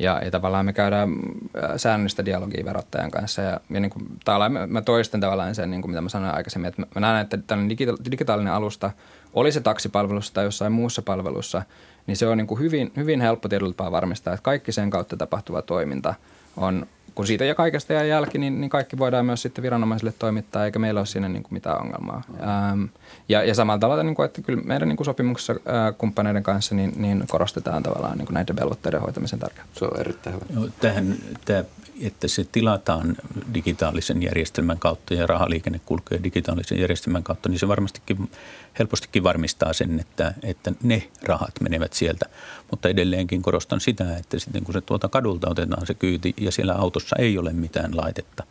[0.00, 3.42] Ja, ja tavallaan me käydään äh, säännöllistä dialogia verottajan kanssa.
[3.42, 6.68] Ja, ja niin kuin, tavallaan mä toistan tavallaan sen, niin kuin mitä mä sanoin aikaisemmin,
[6.68, 7.76] että mä näen, että tällainen
[8.10, 8.90] digitaalinen alusta,
[9.34, 11.62] oli se taksipalvelussa tai jossain muussa palvelussa,
[12.06, 15.62] niin se on niin kuin hyvin, hyvin helppo tietyllä varmistaa, että kaikki sen kautta tapahtuva
[15.62, 16.14] toiminta
[16.56, 20.64] on, kun siitä ja kaikesta jää jälki, niin, niin kaikki voidaan myös sitten viranomaisille toimittaa,
[20.64, 22.22] eikä meillä ole siinä niin kuin mitään ongelmaa.
[22.40, 22.84] Ähm,
[23.28, 26.74] ja, ja samalla tavalla, niin kuin, että kyllä meidän niin kuin sopimuksessa äh, kumppaneiden kanssa
[26.74, 29.78] niin, niin korostetaan tavallaan niin kuin näiden velvoitteiden hoitamisen tärkeyttä.
[29.78, 30.60] Se on erittäin hyvä.
[30.60, 31.64] No, tähän, tämä,
[32.00, 33.16] että se tilataan
[33.54, 38.30] digitaalisen järjestelmän kautta ja rahaliikenne kulkee digitaalisen järjestelmän kautta, niin se varmastikin
[38.78, 42.26] helpostikin varmistaa sen, että, että ne rahat menevät sieltä.
[42.70, 46.74] Mutta edelleenkin korostan sitä, että sitten kun se tuolta kadulta otetaan se kyyti ja siellä
[46.74, 48.44] autossa ei ole mitään laitetta,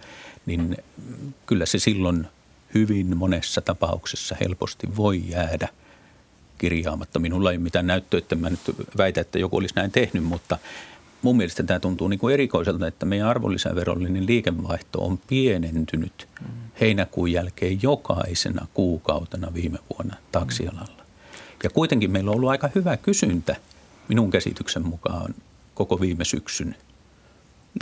[0.46, 0.78] niin
[1.46, 2.28] kyllä se silloin
[2.74, 5.68] hyvin monessa tapauksessa helposti voi jäädä
[6.58, 7.20] kirjaamatta.
[7.20, 8.60] Minulla ei mitään näyttöä, että mä nyt
[8.98, 10.58] väitä, että joku olisi näin tehnyt, mutta
[11.22, 16.28] mun mielestä tämä tuntuu niin kuin erikoiselta, että meidän arvonlisäverollinen liikevaihto on pienentynyt
[16.82, 21.04] heinäkuun jälkeen jokaisena kuukautena viime vuonna taksialalla.
[21.64, 23.56] Ja kuitenkin meillä on ollut aika hyvä kysyntä
[24.08, 25.36] minun käsityksen mukaan
[25.76, 26.76] koko viime syksyn.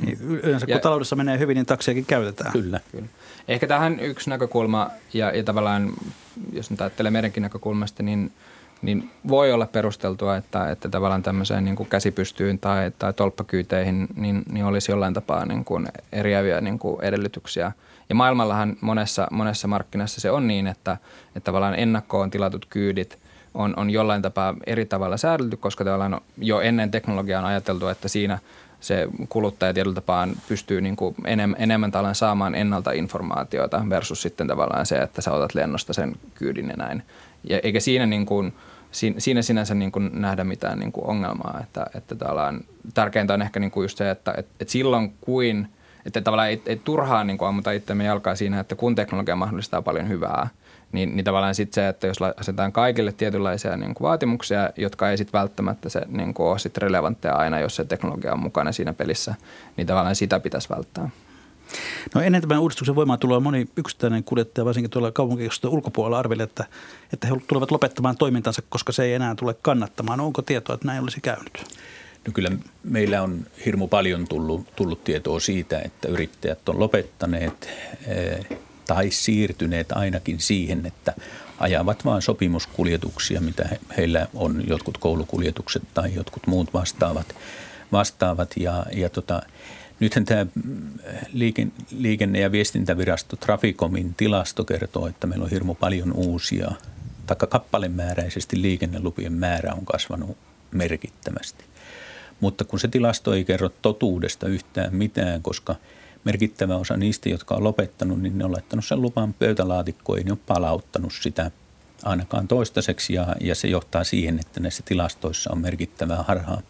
[0.02, 2.52] Niin, yleensä kun ja, taloudessa menee hyvin, niin taksiakin käytetään.
[2.52, 2.80] Kyllä.
[2.92, 3.08] Kyllä.
[3.48, 5.94] Ehkä tähän yksi näkökulma, ja, ja tavallaan
[6.54, 8.32] jos nyt ajattelee meidänkin näkökulmasta, niin,
[8.82, 14.44] niin voi olla perusteltua, että, että tavallaan tämmöiseen niin kuin käsipystyyn tai, tai tolppakyyteihin niin,
[14.52, 17.72] niin olisi jollain tapaa niin kuin eriäviä niin kuin edellytyksiä.
[18.10, 23.20] Ja maailmallahan monessa, monessa markkinassa se on niin, että, että tavallaan ennakkoon tilatut kyydit
[23.54, 28.08] on, on jollain tapaa eri tavalla säädelty, koska tavallaan jo ennen teknologiaa on ajateltu, että
[28.08, 28.40] siinä–
[28.80, 34.86] se kuluttaja tietyllä tapaa pystyy niin kuin enemmän, enemmän saamaan ennalta informaatiota versus sitten tavallaan
[34.86, 37.04] se, että sä otat lennosta sen kyydin ja näin.
[37.44, 38.54] Ja eikä siinä, niin kuin,
[39.18, 42.62] siinä sinänsä niin kuin nähdä mitään niin kuin ongelmaa, että, että tavallaan
[42.94, 45.68] tärkeintä on ehkä niin kuin just se, että, että, että silloin kuin,
[46.06, 49.82] että tavallaan ei, ei turhaan niin kuin ammuta itsemme jalkaa siinä, että kun teknologia mahdollistaa
[49.82, 50.48] paljon hyvää–
[50.92, 55.18] niin, niin tavallaan sitten se, että jos asetetaan kaikille tietynlaisia niin kuin vaatimuksia, jotka ei
[55.18, 58.94] sitten välttämättä se, niin kuin ole sit relevantteja aina, jos se teknologia on mukana siinä
[58.94, 59.36] pelissä,
[59.78, 61.10] niin tavallaan sitä pitäisi välttää.
[62.16, 66.66] No ennen tämän uudistuksen voimaan tuloa moni yksittäinen kuljettaja, varsinkin tuolla kaupunkikeskusten ulkopuolella arveli, että,
[67.14, 70.20] että he tulevat lopettamaan toimintansa, koska se ei enää tule kannattamaan.
[70.20, 71.78] Onko tietoa, että näin olisi käynyt?
[72.28, 72.52] No kyllä
[72.84, 77.70] meillä on hirmu paljon tullut, tullut tietoa siitä, että yrittäjät on lopettaneet
[78.08, 78.46] eh,
[78.88, 81.14] tai siirtyneet ainakin siihen, että
[81.60, 87.36] ajavat vain sopimuskuljetuksia, mitä heillä on, jotkut koulukuljetukset tai jotkut muut vastaavat.
[87.92, 89.42] vastaavat ja, ja tota,
[90.00, 90.46] nythän tämä
[91.92, 96.72] liikenne- ja viestintävirasto Traficomin tilasto kertoo, että meillä on hirmu paljon uusia,
[97.26, 100.38] taikka kappalemääräisesti liikennelupien määrä on kasvanut
[100.72, 101.66] merkittävästi.
[102.40, 105.76] Mutta kun se tilasto ei kerro totuudesta yhtään mitään, koska–
[106.28, 110.32] merkittävä osa niistä, jotka on lopettanut, niin ne on laittanut sen lupan pöytälaatikkoon, ei ne
[110.32, 111.52] ole palauttanut sitä
[112.04, 116.62] ainakaan toistaiseksi ja, ja se johtaa siihen, että näissä tilastoissa on merkittävää harhaa.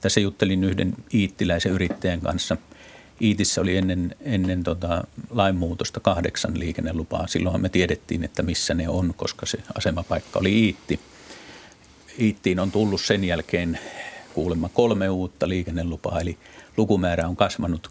[0.00, 2.56] Tässä juttelin yhden iittiläisen yrittäjän kanssa.
[3.22, 7.26] Iitissä oli ennen, ennen tota lainmuutosta kahdeksan liikennelupaa.
[7.26, 11.00] Silloin me tiedettiin, että missä ne on, koska se asemapaikka oli Iitti.
[12.20, 13.78] Iittiin on tullut sen jälkeen
[14.34, 16.38] kuulemma kolme uutta liikennelupaa, eli–
[16.76, 17.90] lukumäärä on kasvanut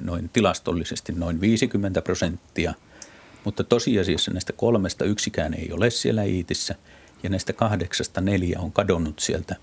[0.00, 2.74] noin tilastollisesti noin 50 prosenttia,
[3.44, 6.74] mutta tosiasiassa näistä kolmesta yksikään ei ole siellä Iitissä
[7.22, 9.56] ja näistä kahdeksasta neljä on kadonnut sieltä.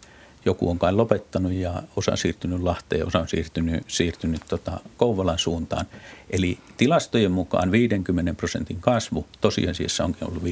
[0.48, 5.40] Joku on kai lopettanut ja osa on siirtynyt Lahteen, osa on siirtynyt, siirtynyt tota Kouvolan
[5.40, 5.86] suuntaan.
[6.30, 10.44] Eli tilastojen mukaan 50 prosentin kasvu tosiasiassa onkin ollut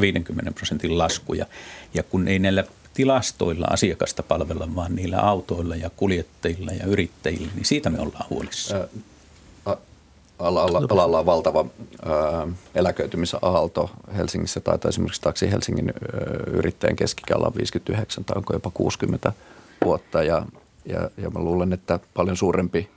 [0.00, 1.46] 50 prosentin laskuja.
[1.94, 7.64] Ja kun ei näillä tilastoilla asiakasta palvella, vaan niillä autoilla ja kuljettajilla ja yrittäjillä, niin
[7.64, 8.88] siitä me ollaan huolissa.
[10.38, 11.66] Alalla, alalla on valtava
[12.04, 14.60] ää, eläköitymisaalto Helsingissä.
[14.60, 19.32] Tai esimerkiksi taksi Helsingin ää, yrittäjän keskikällä on 59 tai onko jopa 60
[19.84, 20.22] vuotta.
[20.22, 20.46] Ja,
[20.84, 22.90] ja, ja mä luulen, että paljon suurempi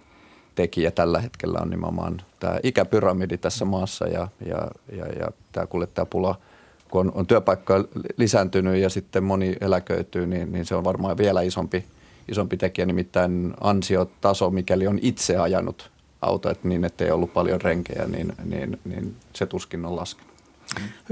[0.55, 6.35] tekijä tällä hetkellä on nimenomaan tämä ikäpyramidi tässä maassa ja, ja, ja, ja tämä kuljettajapula–
[6.89, 7.83] kun on, on työpaikkoja
[8.17, 11.85] lisääntynyt ja sitten moni eläköityy, niin, niin se on varmaan vielä isompi,
[12.27, 18.07] isompi tekijä, nimittäin ansiotaso, mikäli on itse ajanut auto, että niin, ettei ollut paljon renkejä,
[18.07, 20.33] niin, niin, niin se tuskin on laskenut.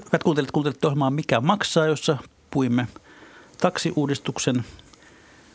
[0.06, 2.17] Hyvät kuuntelijat, kuuntelit ohjelmaa Mikä maksaa, jossa
[2.52, 2.88] puimme
[3.62, 4.65] taksiuudistuksen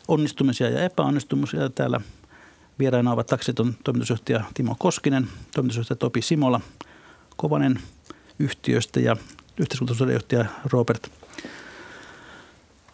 [0.07, 1.69] onnistumisia ja epäonnistumisia.
[1.69, 2.01] Täällä
[2.79, 6.61] vieraina ovat taksiton toimitusjohtaja Timo Koskinen, toimitusjohtaja Topi Simola,
[7.37, 7.79] Kovanen
[8.39, 9.15] yhtiöstä ja
[9.57, 11.11] yhteiskuntasohtaja Robert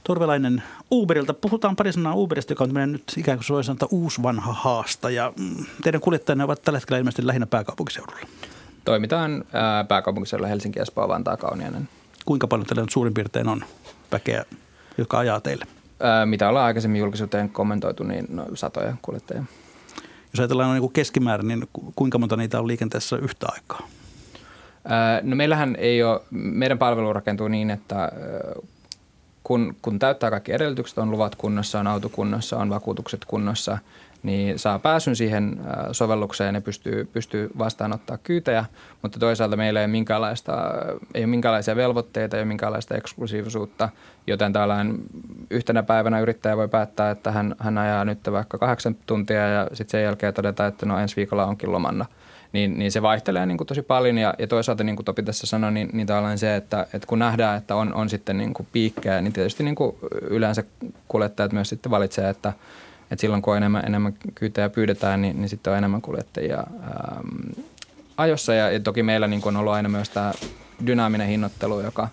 [0.09, 1.33] Torvelainen Uberilta.
[1.33, 5.09] Puhutaan pari sanaa Uberista, joka on nyt ikään kuin voisi sanoa uusi vanha haasta.
[5.09, 8.19] Ja mm, teidän kuljettajanne ovat tällä hetkellä ilmeisesti lähinnä pääkaupunkiseudulla.
[8.85, 11.89] Toimitaan ää, pääkaupunkiseudulla Helsinki, Espoo, Vantaa, Kauniainen.
[12.25, 13.63] Kuinka paljon teillä nyt suurin piirtein on
[14.11, 14.45] väkeä,
[14.97, 15.65] joka ajaa teille?
[15.99, 19.43] Ää, mitä ollaan aikaisemmin julkisuuteen kommentoitu, niin no, satoja kuljettajia.
[20.33, 23.87] Jos ajatellaan niin kuin keskimäärin, niin kuinka monta niitä on liikenteessä yhtä aikaa?
[25.21, 28.11] No meillähän ei ole, meidän palvelu rakentuu niin, että
[29.49, 33.77] kun, kun täyttää kaikki edellytykset, on luvat kunnossa, on auto kunnossa, on vakuutukset kunnossa,
[34.23, 35.59] niin saa pääsyn siihen
[35.91, 38.65] sovellukseen ja pystyy, pystyy vastaanottaa kyytejä,
[39.01, 40.53] mutta toisaalta meillä ei ole, minkäänlaista,
[41.13, 43.89] ei ole minkäänlaisia velvoitteita, ei ole minkäänlaista eksklusiivisuutta,
[44.27, 44.97] joten tällainen
[45.49, 49.91] yhtenä päivänä yrittäjä voi päättää, että hän, hän ajaa nyt vaikka kahdeksan tuntia ja sitten
[49.91, 52.05] sen jälkeen todeta, että no ensi viikolla onkin lomanna–
[52.53, 55.47] niin, niin se vaihtelee niin kuin tosi paljon ja, ja toisaalta niin kuin Topi tässä
[55.47, 58.67] sanoi, niin, niin tavallaan se, että, että kun nähdään, että on, on sitten niin kuin
[58.71, 60.63] piikkejä, niin tietysti niin kuin yleensä
[61.07, 62.53] kuljettajat myös sitten valitsee, että,
[63.11, 67.61] että silloin kun enemmän, enemmän kyytejä pyydetään, niin, niin sitten on enemmän kuljettajia ähm,
[68.17, 68.53] ajossa.
[68.53, 70.31] Ja, ja toki meillä niin on ollut aina myös tämä
[70.85, 72.07] dynaaminen hinnoittelu, joka,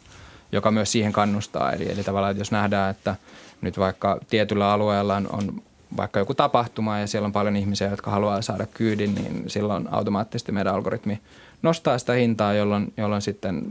[0.53, 1.73] joka myös siihen kannustaa.
[1.73, 3.17] Eli, eli tavallaan, että jos nähdään, että
[3.61, 5.63] nyt vaikka tietyllä alueella on, on
[5.97, 10.53] vaikka joku tapahtuma ja siellä on paljon ihmisiä, jotka haluaa saada kyydin, niin silloin automaattisesti
[10.53, 11.21] meidän algoritmi
[11.63, 13.63] nostaa sitä hintaa, jolloin, jolloin sitten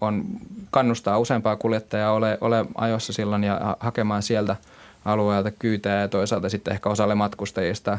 [0.00, 0.24] on,
[0.70, 4.56] kannustaa useampaa kuljettajaa ole, ole ajossa silloin ja hakemaan sieltä
[5.04, 7.98] alueelta kyytejä ja toisaalta sitten ehkä osalle matkustajista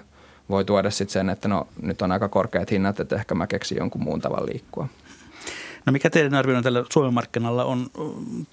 [0.50, 3.78] voi tuoda sitten sen, että no nyt on aika korkeat hinnat, että ehkä mä keksin
[3.78, 4.88] jonkun muun tavan liikkua.
[5.86, 7.88] No mikä teidän arvio tällä Suomen markkinalla on?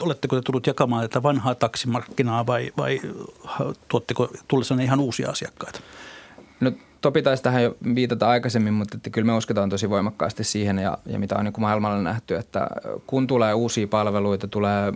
[0.03, 3.01] Oletteko te tullut jakamaan tätä vanhaa taksimarkkinaa vai, vai
[3.89, 5.81] tuotteko tullessanne ihan uusia asiakkaita?
[6.61, 6.73] No
[7.05, 10.99] Topi taisi tähän jo viitata aikaisemmin, mutta että kyllä me uskotaan tosi voimakkaasti siihen ja,
[11.07, 12.67] ja mitä on niin maailmalla nähty, että
[13.07, 14.93] kun tulee uusia palveluita, tulee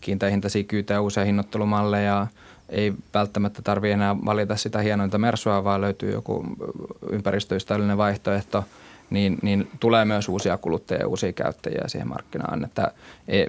[0.00, 2.26] kiinteähintaisia kyytejä, uusia hinnoittelumalleja,
[2.68, 6.44] ei välttämättä tarvitse enää valita sitä hienointa mersua, vaan löytyy joku
[7.10, 8.64] ympäristöystävällinen vaihtoehto–
[9.10, 12.64] niin, niin tulee myös uusia kuluttajia ja uusia käyttäjiä siihen markkinaan.
[12.64, 12.92] Että
[13.28, 13.46] e,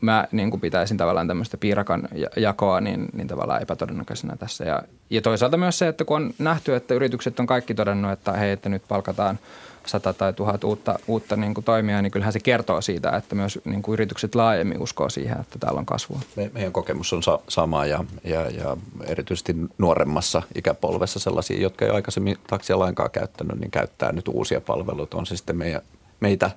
[0.00, 4.64] mä niin kuin pitäisin tavallaan tämmöistä piirakan jakoa niin, niin tavallaan epätodennäköisenä tässä.
[4.64, 8.32] Ja, ja toisaalta myös se, että kun on nähty, että yritykset on kaikki todennut, että
[8.32, 9.38] hei, että nyt palkataan–
[9.88, 13.58] sata tai tuhat uutta, uutta niin kuin toimijaa, niin kyllähän se kertoo siitä, että myös
[13.64, 16.20] niin kuin yritykset laajemmin uskoo siihen, että täällä on kasvua.
[16.36, 21.90] Me, meidän kokemus on sa- sama ja, ja, ja erityisesti nuoremmassa ikäpolvessa sellaisia, jotka ei
[21.90, 25.16] aikaisemmin taksia lainkaan käyttänyt, niin käyttää nyt uusia palveluita.
[25.16, 25.82] On se sitten meidän,
[26.20, 26.50] meitä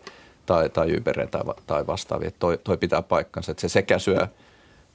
[0.45, 2.31] tai, tai Uberia tai, tai vastaavia.
[2.39, 4.27] Toi, toi pitää paikkansa, että se sekä syö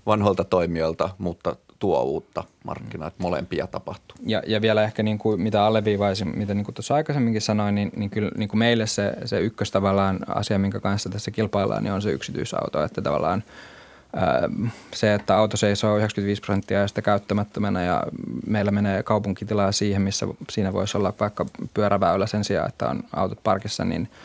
[0.06, 4.16] vanhoilta toimijoilta, mutta tuo uutta markkinaa, että molempia tapahtuu.
[4.26, 7.92] Ja, ja vielä ehkä niin kuin mitä alleviivaisin, mitä niin kuin tuossa aikaisemminkin sanoin, niin,
[7.96, 11.92] niin kyllä niin kuin meille se, se ykkös tavallaan asia, minkä kanssa tässä kilpaillaan, niin
[11.92, 13.44] on se yksityisauto, että tavallaan
[14.94, 18.02] se, että auto seisoo 95 prosenttia ja sitä käyttämättömänä ja
[18.46, 23.38] meillä menee kaupunkitilaa siihen, missä siinä voisi olla vaikka pyöräväylä sen sijaan, että on autot
[23.42, 24.08] parkissa, niin–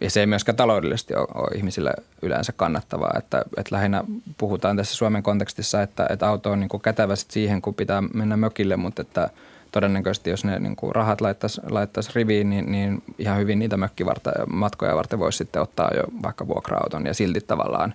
[0.00, 1.92] ja se ei myöskään taloudellisesti ole, ole ihmisille
[2.22, 3.14] yleensä kannattavaa.
[3.18, 4.04] Että, että lähinnä
[4.38, 8.36] puhutaan tässä Suomen kontekstissa, että, että auto on niin kuin kätevä siihen, kun pitää mennä
[8.36, 9.30] mökille, mutta että
[9.72, 14.96] todennäköisesti jos ne niin kuin rahat laittaisi, laittaisi riviin, niin, niin ihan hyvin niitä mökkimatkoja
[14.96, 17.94] varten voisi sitten ottaa jo vaikka vuokra-auton ja silti tavallaan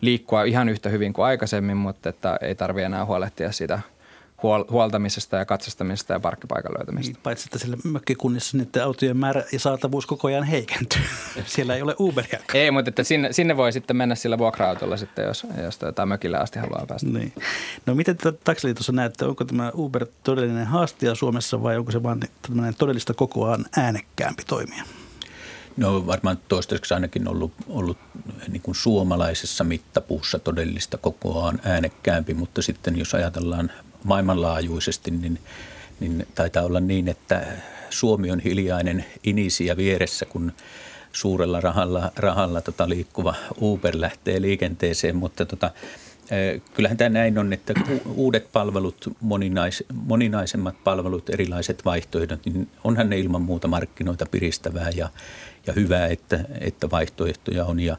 [0.00, 3.80] liikkua ihan yhtä hyvin kuin aikaisemmin, mutta että ei tarvitse enää huolehtia siitä–
[4.42, 7.12] huol- huoltamisesta ja katsastamisesta ja parkkipaikan löytämistä.
[7.12, 11.02] Niin, paitsi että siellä mökkikunnissa niiden autojen määrä ja saatavuus koko ajan heikentyy.
[11.46, 12.40] siellä ei ole Uberia.
[12.54, 16.38] Ei, mutta että sinne, sinne voi sitten mennä sillä vuokra-autolla sitten, jos, jos tota mökille
[16.38, 17.08] asti haluaa päästä.
[17.08, 17.32] Niin.
[17.86, 22.20] No miten tätä taksiliitossa näette, onko tämä Uber todellinen haaste Suomessa vai onko se vain
[22.78, 24.84] todellista kokoaan äänekkäämpi toimija?
[25.76, 27.98] No varmaan toistaiseksi ainakin ollut, ollut
[28.48, 33.72] niin kuin suomalaisessa mittapuussa todellista kokoaan äänekkäämpi, mutta sitten jos ajatellaan
[34.04, 35.38] maailmanlaajuisesti, niin,
[36.00, 37.46] niin taitaa olla niin, että
[37.90, 40.52] Suomi on hiljainen inisiä vieressä, kun
[41.12, 45.70] suurella rahalla, rahalla tota, liikkuva Uber lähtee liikenteeseen, mutta tota,
[46.74, 47.74] kyllähän tämä näin on, että
[48.14, 55.08] uudet palvelut, moninais, moninaisemmat palvelut, erilaiset vaihtoehdot, niin onhan ne ilman muuta markkinoita piristävää ja,
[55.66, 57.80] ja hyvää, että, että vaihtoehtoja on.
[57.80, 57.96] Ja,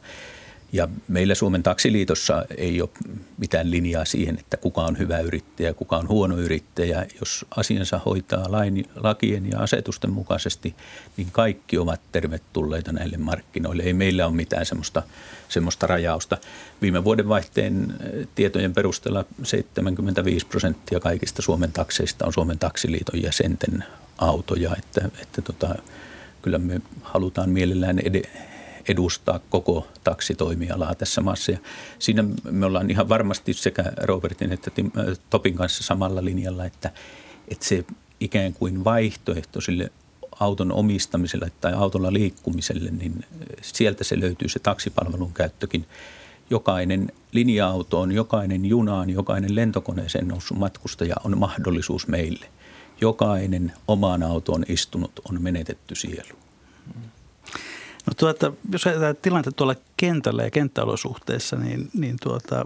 [0.74, 2.89] ja meillä Suomen taksiliitossa ei ole
[3.38, 7.05] mitään linjaa siihen, että kuka on hyvä yrittäjä, kuka on huono yrittäjä.
[7.19, 10.76] Jos asiansa hoitaa lain, lakien ja asetusten mukaisesti,
[11.17, 13.84] niin kaikki ovat tervetulleita näille markkinoille.
[13.84, 15.03] Ei meillä ole mitään semmoista,
[15.49, 16.38] semmoista rajausta.
[16.82, 23.84] Viime vuoden vaihteen eh, tietojen perusteella 75 prosenttia kaikista Suomen takseista on Suomen taksiliiton jäsenten
[24.17, 24.76] autoja.
[24.78, 25.76] Että, että tota,
[26.41, 28.53] kyllä me halutaan mielellään ed-
[28.88, 31.52] edustaa koko taksitoimialaa tässä maassa.
[31.52, 31.58] Ja
[32.00, 36.92] siinä me ollaan ihan varmasti sekä Robertin että äh, Topin kanssa samalla linjalla, että,
[37.48, 37.86] että se
[38.20, 39.92] ikään kuin vaihtoehto sille
[40.40, 43.26] auton omistamiselle tai autolla liikkumiselle, niin
[43.62, 45.86] sieltä se löytyy se taksipalvelun käyttökin.
[46.50, 52.46] Jokainen linja-autoon, jokainen junaan, jokainen lentokoneeseen noussut matkustaja on mahdollisuus meille.
[53.02, 56.38] Jokainen omaan autoon istunut on menetetty sielu.
[58.06, 62.66] No tuota, jos ajatellaan tilannetta tuolla kentällä ja kenttäolosuhteissa, niin, niin tuota,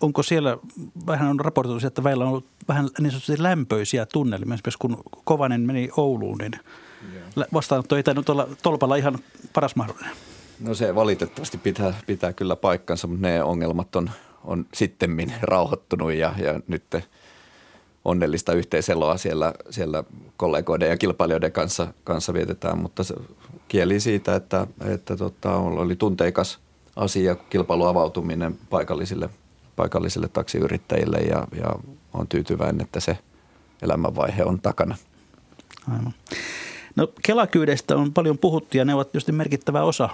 [0.00, 0.58] onko siellä,
[1.06, 4.54] vähän on raportoitu, että väillä on ollut vähän niin sanotusti lämpöisiä tunnelmia.
[4.54, 6.52] Esimerkiksi kun Kovanen meni Ouluun, niin
[7.52, 9.18] vastaanotto ei tainnut olla tolpalla ihan
[9.52, 10.16] paras mahdollinen.
[10.60, 14.10] No se valitettavasti pitää, pitää kyllä paikkansa, mutta ne ongelmat on,
[14.44, 16.84] on sittemmin rauhoittunut ja, ja nyt–
[18.04, 20.04] onnellista yhteiseloa siellä, siellä
[20.36, 23.14] kollegoiden ja kilpailijoiden kanssa, kanssa vietetään, mutta se
[23.68, 26.58] kieli siitä, että, että tota, oli tunteikas
[26.96, 29.30] asia kilpailun avautuminen paikallisille,
[29.76, 31.74] paikallisille taksiyrittäjille ja, ja
[32.14, 33.18] on tyytyväinen, että se
[33.82, 34.96] elämänvaihe on takana.
[35.92, 36.14] Aivan.
[36.96, 40.08] No Kelakyydeistä on paljon puhuttu ja ne ovat tietysti merkittävä osa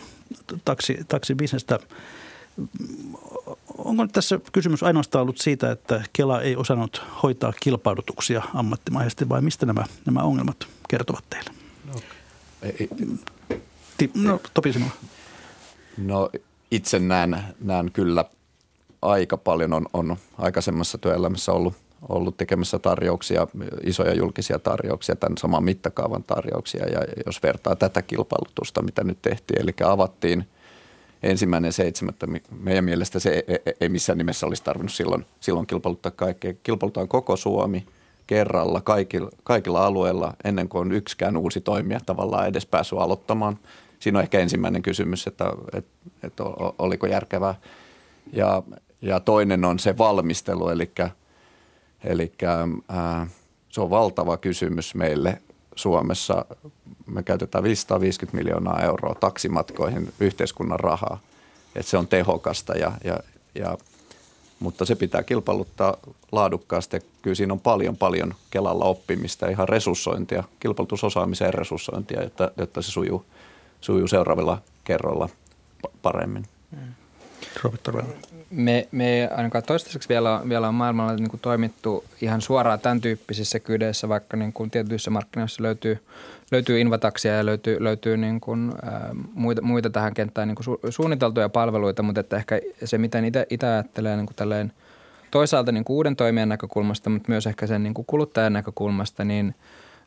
[0.65, 1.79] taksi, taksibisnestä.
[3.79, 9.41] Onko nyt tässä kysymys ainoastaan ollut siitä, että Kela ei osannut hoitaa kilpailutuksia ammattimaisesti vai
[9.43, 10.57] mistä nämä, nämä ongelmat
[10.89, 11.51] kertovat teille?
[11.87, 12.01] No,
[12.63, 12.89] ei,
[14.01, 14.93] Ti, no Topi sinulla.
[15.99, 16.31] No
[16.71, 18.25] itse näen, näen kyllä
[19.03, 21.75] aika paljon on, on aikaisemmassa työelämässä ollut,
[22.09, 23.47] ollut tekemässä tarjouksia,
[23.85, 26.87] isoja julkisia tarjouksia, tämän saman mittakaavan tarjouksia.
[26.87, 30.49] Ja jos vertaa tätä kilpailutusta, mitä nyt tehtiin, eli avattiin
[31.23, 32.27] ensimmäinen seitsemättä,
[32.61, 36.55] meidän mielestä se ei, ei, ei missään nimessä olisi tarvinnut silloin, silloin kilpailuttaa kaikkea.
[36.63, 37.87] Kilpailutaan koko Suomi
[38.27, 43.59] kerralla kaikilla, kaikilla alueilla ennen kuin on yksikään uusi toimija tavallaan edes päässyt aloittamaan–
[44.01, 45.91] siinä on ehkä ensimmäinen kysymys, että, että,
[46.23, 46.43] että
[46.79, 47.55] oliko järkevää.
[48.33, 48.63] Ja,
[49.03, 50.91] ja toinen on se valmistelu, eli,
[52.05, 52.33] eli
[52.89, 53.27] ää,
[53.69, 55.43] se on valtava kysymys meille
[55.77, 56.45] Suomessa.
[57.07, 61.21] Me käytetään 550 miljoonaa euroa taksimatkoihin yhteiskunnan rahaa.
[61.77, 63.21] Että se on tehokasta, ja, ja,
[63.55, 63.79] ja,
[64.61, 65.97] mutta se pitää kilpailuttaa
[66.33, 67.01] laadukkaasti.
[67.23, 73.25] Kyllä siinä on paljon, paljon Kelalla oppimista, ihan resurssointia, kilpailutusosaamiseen resurssointia, jotta, jotta se sujuu–
[73.81, 75.29] sujuu seuraavilla kerroilla
[76.03, 76.45] paremmin.
[78.51, 83.61] Me, me ainakaan toistaiseksi vielä, vielä on maailmalla niin kuin toimittu ihan suoraan tämän tyyppisissä
[83.61, 86.05] kyydeissä, vaikka niin kuin tietyissä markkinoissa löytyy,
[86.51, 90.81] löytyy invataksia ja löytyy, löytyy niin kuin, ää, muita, muita tähän kenttään niin kuin su,
[90.91, 94.73] suunniteltuja palveluita, mutta että ehkä se, miten itse ajattelee niin kuin tälleen
[95.31, 99.55] toisaalta niin kuin uuden toimijan näkökulmasta, mutta myös ehkä sen niin kuin kuluttajan näkökulmasta, niin–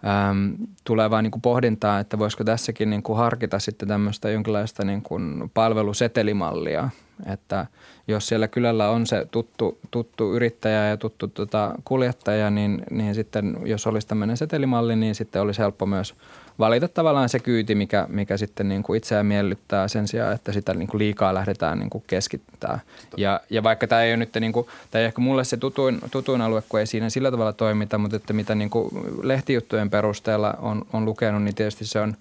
[0.06, 4.86] äm, tulee vaan niin kuin pohdintaa, että voisiko tässäkin niin kuin harkita sitten tämmöistä jonkinlaista
[4.86, 6.89] niin kuin palvelusetelimallia,
[7.26, 7.66] että
[8.08, 13.58] jos siellä kylällä on se tuttu, tuttu yrittäjä ja tuttu tota kuljettaja, niin, niin sitten
[13.66, 16.16] jos olisi tämmöinen setelimalli, niin sitten olisi helppo myös–
[16.60, 20.74] valita tavallaan se kyyti, mikä, mikä sitten niin kuin itseään miellyttää sen sijaan, että sitä
[20.74, 22.80] niin kuin liikaa lähdetään niin kuin keskittää.
[23.18, 25.99] Ja, ja vaikka tämä ei ole nyt, niin kuin, tämä ei ehkä mulle se tutuin,
[26.12, 28.89] tutuin alue, kun ei siinä sillä tavalla toimita, mutta että mitä niin kuin
[29.24, 32.16] lehtijuttujen perusteella on, on lukenut, niin tietysti se on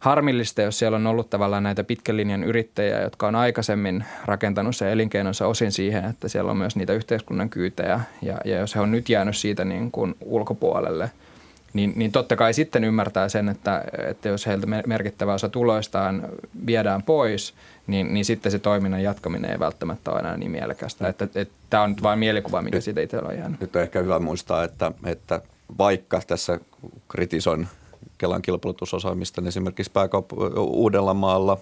[0.00, 4.92] harmillista, jos siellä on ollut tavallaan näitä pitkän linjan yrittäjiä, jotka on aikaisemmin rakentanut se
[4.92, 8.00] elinkeinonsa osin siihen, että siellä on myös niitä yhteiskunnan kyytejä.
[8.22, 11.10] Ja, ja jos he on nyt jäänyt siitä niin kuin ulkopuolelle–
[11.74, 16.28] niin, niin totta kai sitten ymmärtää sen, että, että jos heiltä merkittävä osa tuloistaan
[16.66, 17.54] viedään pois,
[17.86, 21.08] niin, niin sitten se toiminnan jatkaminen ei välttämättä ole enää niin mielekästä.
[21.08, 23.60] Että, että, että tämä on nyt vain mielikuva, mikä siitä itsellä on jäänyt.
[23.60, 25.40] Nyt on ehkä hyvä muistaa, että, että
[25.78, 26.60] vaikka tässä
[27.08, 27.68] kritisoin
[28.18, 31.58] Kelan kilpailutusosaamista, niin esimerkiksi pääkaup- Uudellamaalla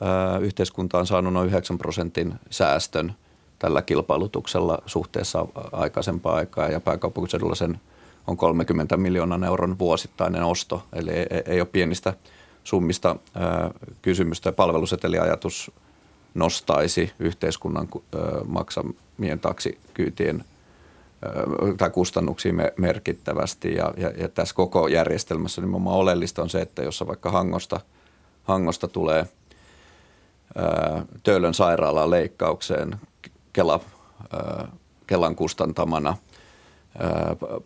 [0.00, 3.12] ää, yhteiskunta on saanut noin 9 prosentin säästön
[3.58, 7.80] tällä kilpailutuksella suhteessa aikaisempaa aikaa ja pääkaupunkiseudulla sen–
[8.26, 12.14] on 30 miljoonan euron vuosittainen osto, eli ei, ei ole pienistä
[12.64, 13.16] summista
[14.02, 14.52] kysymystä.
[14.52, 15.70] Palveluseteliajatus
[16.34, 17.88] nostaisi yhteiskunnan
[18.46, 20.44] maksamien taksikyytien
[21.76, 23.74] tai kustannuksia me, merkittävästi.
[23.74, 27.80] Ja, ja, ja tässä koko järjestelmässä nimenomaan oleellista on se, että jos vaikka Hangosta,
[28.44, 29.26] Hangosta tulee
[31.22, 32.96] Töölön sairaalaan leikkaukseen
[33.52, 33.80] Kela,
[35.06, 36.16] Kelan kustantamana–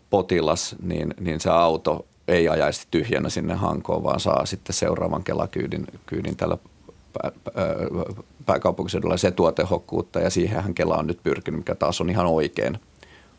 [0.09, 5.87] potilas, niin, niin se auto ei ajaisi tyhjänä sinne Hankoon, vaan saa sitten seuraavan Kelakyydin
[6.05, 6.57] kyydin tällä
[8.45, 12.79] pääkaupunkiseudulla se tuo tehokkuutta ja siihenhän Kela on nyt pyrkinyt, mikä taas on ihan oikein,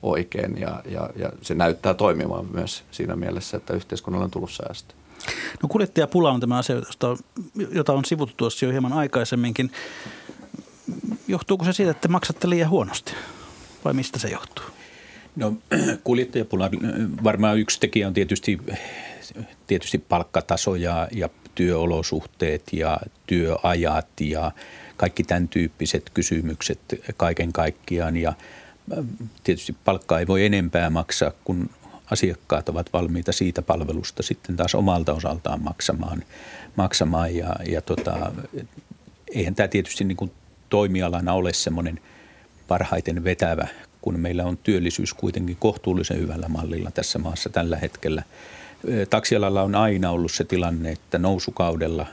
[0.03, 4.95] oikein ja, ja, ja se näyttää toimimaan myös siinä mielessä, että yhteiskunnalle on tullut säästö.
[5.63, 6.77] No kuljettajapula on tämä asia,
[7.71, 9.73] jota on sivuttu tuossa jo hieman aikaisemminkin.
[11.29, 13.13] Johtuuko se siitä, että maksatte liian huonosti
[13.85, 14.65] vai mistä se johtuu?
[15.37, 15.57] No
[16.05, 16.71] kuljettajapula,
[17.25, 18.59] varmaan yksi tekijä on tietysti,
[19.67, 24.53] tietysti palkkataso ja, ja työolosuhteet ja työajat ja
[24.97, 26.81] kaikki tämän tyyppiset kysymykset
[27.17, 28.17] kaiken kaikkiaan.
[28.17, 28.33] Ja
[29.45, 31.71] tietysti palkkaa ei voi enempää maksaa, kun
[32.11, 36.23] asiakkaat ovat valmiita siitä palvelusta sitten taas omalta osaltaan maksamaan.
[36.77, 38.33] maksamaan ja, ja tota,
[39.35, 40.33] eihän tämä tietysti niin kuin
[40.69, 42.01] toimialana ole semmoinen
[42.69, 43.69] parhaiten vetävä
[44.03, 48.23] kun meillä on työllisyys kuitenkin kohtuullisen hyvällä mallilla tässä maassa tällä hetkellä.
[49.11, 52.07] Taksialalla on aina ollut se tilanne, että nousukaudella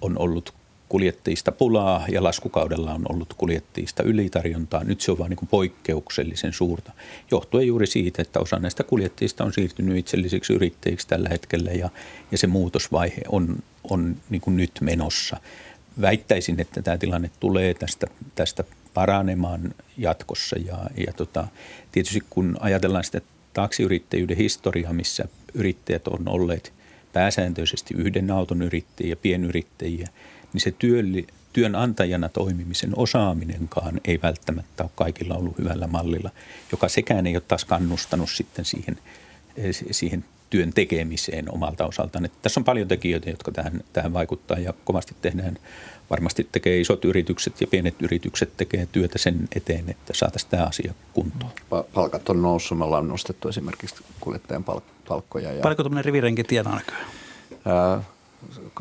[0.00, 0.54] on ollut
[0.88, 4.84] kuljettajista pulaa ja laskukaudella on ollut kuljettajista ylitarjontaa.
[4.84, 6.92] Nyt se on vain niin poikkeuksellisen suurta.
[7.30, 11.90] Johtuen juuri siitä, että osa näistä kuljettajista on siirtynyt itsellisiksi yrittäjiksi tällä hetkellä ja,
[12.32, 13.56] ja se muutosvaihe on,
[13.90, 15.36] on niin nyt menossa.
[16.00, 18.64] Väittäisin, että tämä tilanne tulee tästä, tästä
[18.94, 20.56] paranemaan jatkossa.
[20.56, 21.48] Ja, ja tota,
[21.92, 23.20] tietysti kun ajatellaan sitä
[23.54, 25.24] taksiyrittäjyyden historia, missä
[25.54, 26.72] yrittäjät on olleet
[27.12, 30.08] pääsääntöisesti yhden auton yrittäjiä, pienyrittäjiä,
[30.52, 36.30] niin se työlli, työnantajana toimimisen osaaminenkaan ei välttämättä ole kaikilla ollut hyvällä mallilla,
[36.72, 38.98] joka sekään ei ole taas kannustanut sitten siihen,
[39.56, 42.24] eh, siihen työn tekemiseen omalta osaltaan.
[42.24, 45.58] Että tässä on paljon tekijöitä, jotka tähän, tähän vaikuttaa ja kovasti tehdään.
[46.10, 50.94] Varmasti tekee isot yritykset ja pienet yritykset tekee työtä sen eteen, että saataisiin tämä asia
[51.12, 51.52] kuntoon.
[51.94, 52.78] Palkat on noussut.
[52.78, 54.64] Me ollaan nostettu esimerkiksi kuljettajan
[55.08, 55.52] palkkoja.
[55.52, 56.96] Ja, Paljonko tuommoinen rivirenki tienaa näkyy?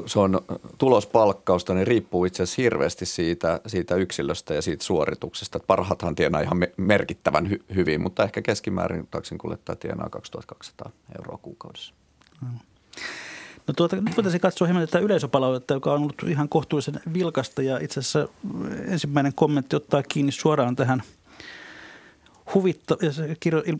[0.05, 0.41] se on
[0.77, 5.59] tulospalkkausta, niin riippuu itse asiassa hirveästi siitä, siitä yksilöstä ja siitä suorituksesta.
[5.59, 11.93] Parhaathan tienaa ihan merkittävän hy- hyvin, mutta ehkä keskimäärin taksin kuljettaja tienaa 2200 euroa kuukaudessa.
[13.67, 17.77] No tuota, nyt voitaisiin katsoa hieman tätä yleisöpalautetta, joka on ollut ihan kohtuullisen vilkasta ja
[17.77, 18.27] itse asiassa
[18.87, 21.03] ensimmäinen kommentti ottaa kiinni suoraan tähän–
[22.53, 22.97] Huvitta,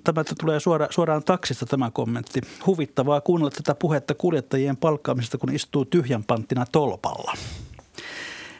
[0.04, 2.42] tämä tulee suora, suoraan taksista tämä kommentti.
[2.66, 7.34] Huvittavaa kuunnella tätä puhetta kuljettajien palkkaamisesta, kun istuu tyhjän panttina tolpalla.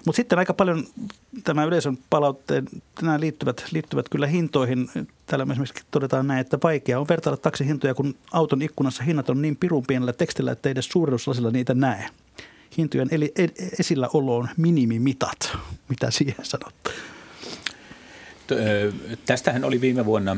[0.08, 0.88] Mutta sitten aika paljon
[1.44, 2.66] tämä yleisön palautteen,
[3.02, 4.90] nämä liittyvät, liittyvät kyllä hintoihin.
[5.26, 9.56] Täällä esimerkiksi todetaan näin, että vaikea on vertailla taksihintoja, kun auton ikkunassa hinnat on niin
[9.56, 12.10] pirun pienellä tekstillä, että ei edes suurennuslasilla niitä näe.
[12.78, 13.34] Hintojen eli,
[13.80, 15.58] esilläolo on minimimitat.
[15.90, 16.74] Mitä siihen sanot?
[19.26, 20.38] Tästähän oli viime vuonna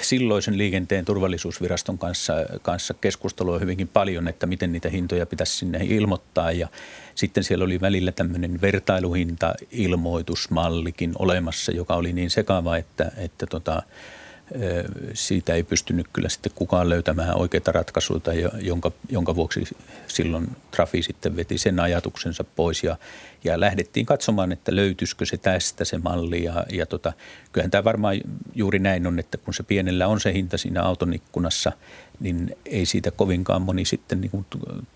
[0.00, 6.52] silloisen liikenteen turvallisuusviraston kanssa, kanssa keskustelua hyvinkin paljon, että miten niitä hintoja pitäisi sinne ilmoittaa.
[6.52, 6.68] Ja
[7.14, 13.82] sitten siellä oli välillä tämmöinen vertailuhinta-ilmoitusmallikin olemassa, joka oli niin sekava, että, että tota,
[15.14, 18.20] siitä ei pystynyt kyllä sitten kukaan löytämään oikeita ratkaisuja,
[18.60, 19.64] jonka, jonka vuoksi
[20.06, 22.96] silloin Trafi sitten veti sen ajatuksensa pois ja,
[23.44, 27.12] ja lähdettiin katsomaan, että löytyisikö se tästä se malli ja, ja tota,
[27.52, 28.20] kyllähän tämä varmaan
[28.54, 31.72] juuri näin on, että kun se pienellä on se hinta siinä auton ikkunassa,
[32.20, 34.46] niin ei siitä kovinkaan moni sitten niin kuin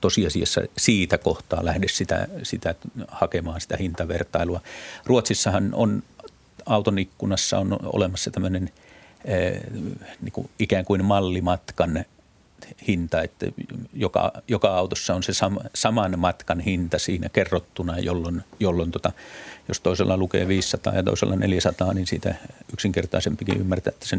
[0.00, 2.74] tosiasiassa siitä kohtaa lähde sitä, sitä
[3.08, 4.60] hakemaan sitä hintavertailua.
[5.06, 6.02] Ruotsissahan on
[6.66, 8.70] auton ikkunassa on olemassa tämmöinen–
[10.20, 12.04] niin kuin ikään kuin mallimatkan
[12.88, 13.46] hinta, että
[13.94, 19.12] joka, joka autossa on se sama, saman matkan hinta siinä kerrottuna, jolloin, jolloin tota,
[19.68, 22.34] jos toisella lukee 500 ja toisella 400, niin siitä
[22.72, 24.16] yksinkertaisempikin ymmärtää, että se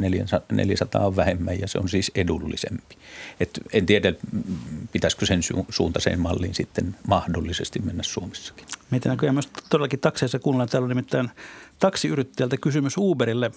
[0.52, 2.98] 400 on vähemmän ja se on siis edullisempi.
[3.40, 4.14] Et en tiedä,
[4.92, 8.66] pitäisikö sen su- suuntaiseen malliin sitten mahdollisesti mennä Suomessakin.
[8.92, 10.70] Meitä näköjään myös todellakin takseissa kuunnellaan.
[10.70, 11.30] Täällä on nimittäin
[11.82, 13.52] taksiyrittäjältä kysymys Uberille.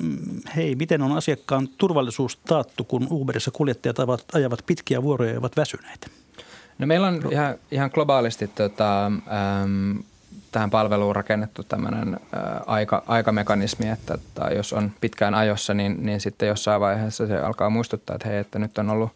[0.57, 3.97] Hei, miten on asiakkaan turvallisuus taattu, kun Uberissa kuljettajat
[4.35, 6.07] ajavat pitkiä vuoroja ja ovat väsyneitä?
[6.79, 10.03] No meillä on ihan, ihan globaalisti tota, äm,
[10.53, 12.21] tähän palveluun rakennettu tämmöinen
[12.67, 17.71] aika, aikamekanismi, että, että jos on pitkään ajossa, niin, niin sitten jossain vaiheessa se alkaa
[17.71, 19.11] muistuttaa, että hei, että nyt on ollut,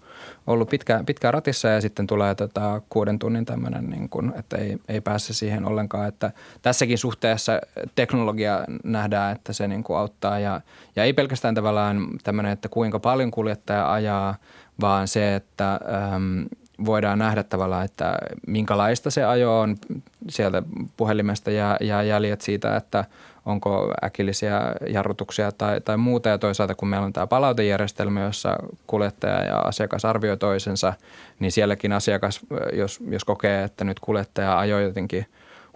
[0.47, 4.79] ollut pitkä, pitkään ratissa ja sitten tulee tota kuuden tunnin tämmöinen, niin kuin, että ei,
[4.89, 6.09] ei pääse siihen ollenkaan.
[6.09, 7.61] Että tässäkin suhteessa
[7.95, 10.61] teknologia nähdään, että se niin kuin auttaa ja,
[10.97, 14.35] ja ei pelkästään tavallaan tämmöinen, että kuinka paljon kuljettaja ajaa,
[14.81, 15.81] vaan se, että
[16.15, 16.45] äm,
[16.85, 19.77] voidaan nähdä tavallaan, että minkälaista se ajo on.
[20.29, 20.63] Sieltä
[20.97, 23.05] puhelimesta jää, jää jäljet siitä, että
[23.49, 26.29] onko äkillisiä jarrutuksia tai, tai muuta.
[26.29, 30.93] Ja toisaalta kun meillä on tämä palautejärjestelmä, jossa kuljettaja ja asiakas arvioi toisensa,
[31.39, 32.41] niin sielläkin asiakas,
[32.73, 35.27] jos, jos kokee, että nyt kuljettaja ajoi jotenkin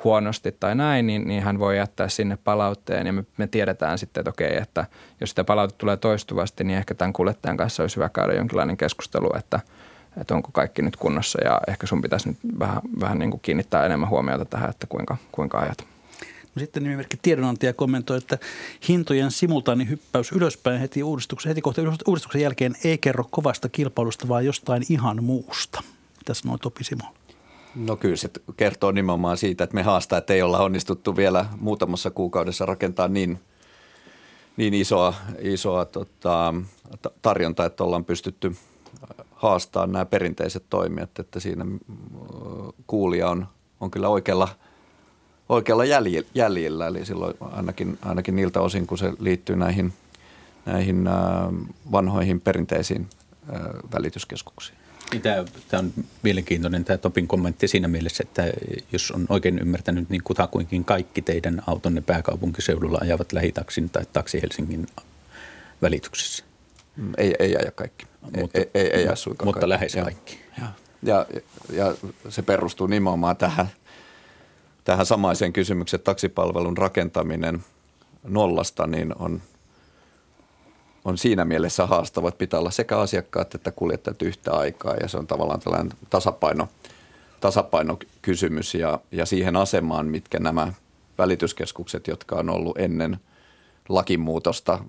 [0.05, 4.21] huonosti tai näin, niin, niin hän voi jättää sinne palautteen ja me, me tiedetään sitten,
[4.21, 4.87] että okei, että
[5.21, 9.31] jos sitä palautetta tulee toistuvasti, niin ehkä tämän kuljettajan kanssa olisi hyvä käydä jonkinlainen keskustelu,
[9.37, 9.61] että–
[10.21, 13.87] että onko kaikki nyt kunnossa ja ehkä sun pitäisi nyt vähän, vähän niin kuin kiinnittää
[13.87, 15.92] enemmän huomiota tähän, että kuinka, kuinka ajat.
[16.59, 18.39] Sitten nimimerkki tiedonantaja kommentoi, että
[18.89, 24.45] hintojen simultaani hyppäys ylöspäin heti uudistuksen, heti kohta uudistuksen jälkeen ei kerro kovasta kilpailusta, vaan
[24.45, 25.83] jostain ihan muusta.
[26.19, 27.05] Mitä sanoo Topi Simo?
[27.75, 32.11] No kyllä se kertoo nimenomaan siitä, että me haastaa, että ei olla onnistuttu vielä muutamassa
[32.11, 33.41] kuukaudessa rakentaa niin,
[34.57, 36.55] niin isoa, isoa tota,
[37.23, 38.53] tarjontaa, että ollaan pystytty–
[39.43, 41.79] haastaa nämä perinteiset toimijat, että siinä mm,
[42.87, 43.47] kuulija on,
[43.81, 44.49] on kyllä oikealla,
[45.53, 45.85] oikealla
[46.35, 49.93] jäljellä, eli silloin ainakin, ainakin niiltä osin, kun se liittyy näihin,
[50.67, 51.05] näihin
[51.93, 53.07] vanhoihin perinteisiin
[53.95, 54.79] välityskeskuksiin.
[55.23, 55.45] Tämä,
[55.79, 55.93] on
[56.23, 58.53] mielenkiintoinen tämä Topin kommentti siinä mielessä, että
[58.93, 64.87] jos on oikein ymmärtänyt, niin kutakuinkin kaikki teidän autonne pääkaupunkiseudulla ajavat lähitaksin tai taksi Helsingin
[65.83, 66.45] välityksessä.
[66.97, 68.07] Mm, ei, ei aja kaikki.
[68.41, 69.69] Mutta, ei, ei, ei mutta, mutta kaikki.
[69.69, 70.39] lähes kaikki.
[70.59, 70.67] Ja,
[71.03, 71.27] ja,
[71.73, 71.95] ja
[72.29, 73.67] se perustuu nimenomaan tähän,
[74.85, 77.65] tähän samaiseen kysymykseen, että taksipalvelun rakentaminen
[78.25, 79.43] nollasta niin on
[81.05, 85.19] on siinä mielessä haastava, että pitää olla sekä asiakkaat että kuljettajat yhtä aikaa ja se
[85.19, 86.69] on tavallaan tällainen tasapaino,
[87.41, 90.73] tasapainokysymys ja, ja siihen asemaan, mitkä nämä
[91.19, 93.19] välityskeskukset, jotka on ollut ennen
[93.89, 94.85] lakimuutosta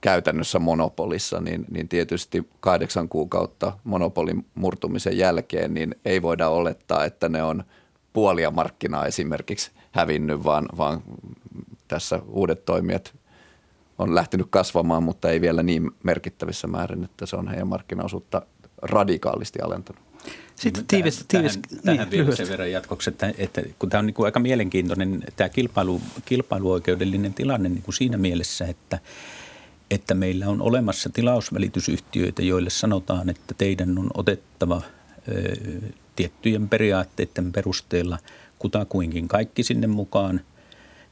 [0.00, 7.28] käytännössä monopolissa, niin, niin tietysti kahdeksan kuukautta monopolin murtumisen jälkeen, niin ei voida olettaa, että
[7.28, 7.64] ne on
[8.12, 11.02] puolia markkinaa esimerkiksi hävinnyt, vaan, vaan
[11.88, 13.14] tässä uudet toimijat
[13.98, 18.42] on lähtenyt kasvamaan, mutta ei vielä niin merkittävissä määrin, että se on heidän markkinaosuutta
[18.82, 20.02] radikaalisti alentanut.
[20.54, 24.06] Sitten tiivis, tiivis tähän, tähän niin, vielä sen verran jatkoksi, että, että kun tämä on
[24.06, 28.98] niin kuin aika mielenkiintoinen tämä kilpailu, kilpailuoikeudellinen tilanne niin kuin siinä mielessä, että,
[29.90, 34.82] että meillä on olemassa tilausvälitysyhtiöitä, joille sanotaan, että teidän on otettava
[36.16, 38.18] tiettyjen periaatteiden perusteella
[38.58, 40.40] kutakuinkin kaikki sinne mukaan–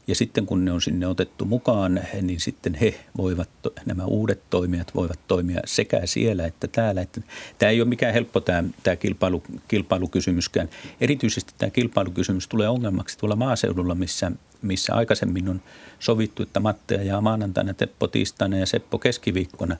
[0.09, 3.49] ja sitten kun ne on sinne otettu mukaan, niin sitten he voivat,
[3.87, 7.01] nämä uudet toimijat voivat toimia sekä siellä että täällä.
[7.01, 7.21] Että
[7.59, 10.69] tämä ei ole mikään helppo tämä, tämä kilpailu, kilpailukysymyskään.
[11.01, 14.33] Erityisesti tämä kilpailukysymys tulee ongelmaksi tuolla maaseudulla, missä,
[14.63, 15.63] missä aikaisemmin on
[15.99, 19.77] sovittu, että Matteja ja maanantaina, Teppo tiistaina ja Seppo keskiviikkona,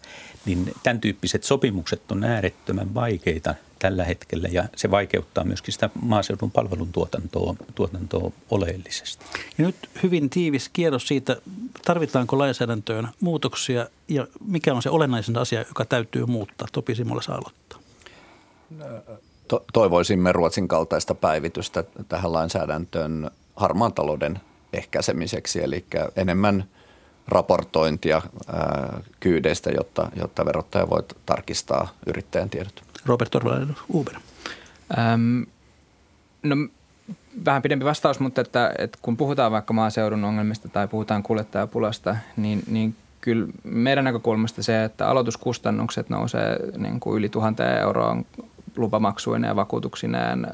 [0.47, 6.51] niin tämän tyyppiset sopimukset on äärettömän vaikeita– tällä hetkellä ja se vaikeuttaa myöskin sitä maaseudun
[6.51, 9.25] palvelun tuotantoa, tuotantoa oleellisesti.
[9.59, 11.37] Ja nyt hyvin tiivis kierros siitä,
[11.85, 16.69] tarvitaanko lainsäädäntöön muutoksia ja mikä on se olennaisin asia, joka täytyy muuttaa.
[16.73, 17.79] Topi Simola saa aloittaa.
[19.49, 24.41] To- toivoisimme Ruotsin kaltaista päivitystä tähän lainsäädäntöön harmaan talouden
[24.73, 25.85] ehkäisemiseksi, eli
[26.17, 26.65] enemmän
[27.29, 28.23] raportointia
[28.53, 32.83] ää, kyydeistä, jotta, jotta verottaja voi tarkistaa yrittäjän tiedot.
[33.07, 34.15] Robert Torvalainen Uber?
[34.99, 35.43] Ähm,
[36.43, 36.57] no
[37.45, 42.63] vähän pidempi vastaus, mutta että, että kun puhutaan vaikka maaseudun ongelmista tai puhutaan kuljettajapulasta, niin,
[42.71, 48.27] niin kyllä meidän näkökulmasta se, että aloituskustannukset nousee niin kuin yli tuhanteen euroon
[48.77, 50.47] lupamaksuineen ja vakuutuksineen,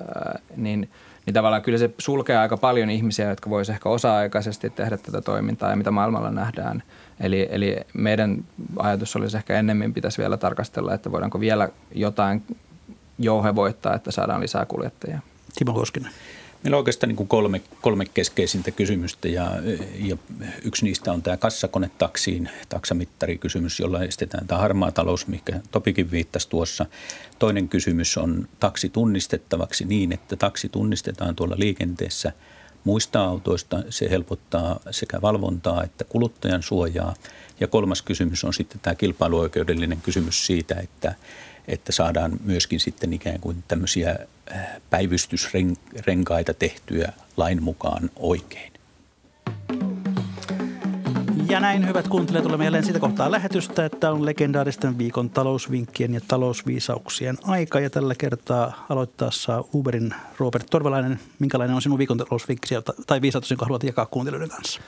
[0.57, 0.91] niin,
[1.27, 5.71] niin tavallaan kyllä se sulkee aika paljon ihmisiä, jotka voisivat ehkä osa-aikaisesti tehdä tätä toimintaa
[5.71, 6.83] ja mitä maailmalla nähdään.
[7.21, 8.45] Eli, eli meidän
[8.79, 12.43] ajatus olisi ehkä ennemmin pitäisi vielä tarkastella, että voidaanko vielä jotain
[13.19, 15.19] jouhevoittaa, että saadaan lisää kuljettajia.
[15.59, 16.11] Timo Koskinen.
[16.65, 19.51] Meillä on oikeastaan niin kuin kolme, kolme keskeisintä kysymystä ja,
[19.99, 20.17] ja
[20.63, 26.87] yksi niistä on tämä kassakonetaksiin taksamittarikysymys, jolla estetään tämä harmaa talous, mikä Topikin viittasi tuossa.
[27.39, 32.33] Toinen kysymys on taksi tunnistettavaksi niin, että taksi tunnistetaan tuolla liikenteessä
[32.85, 33.83] muista autoista.
[33.91, 37.15] Se helpottaa sekä valvontaa että kuluttajan suojaa.
[37.61, 41.15] Ja kolmas kysymys on sitten tämä kilpailuoikeudellinen kysymys siitä, että
[41.69, 44.19] että saadaan myöskin sitten ikään kuin tämmöisiä
[44.53, 48.73] äh, päivystysrenkaita tehtyä lain mukaan oikein.
[51.49, 56.21] Ja näin, hyvät kuuntelijat, olemme jälleen siitä kohtaa lähetystä, että on legendaaristen viikon talousvinkkien ja
[56.29, 57.81] talousviisauksien aika.
[57.81, 61.21] Ja tällä kertaa aloittaa saa Uberin Robert Torvalainen.
[61.39, 62.75] Minkälainen on sinun viikon talousvinkki
[63.07, 64.81] tai viisautus, jonka haluat jakaa kuuntelijoiden kanssa?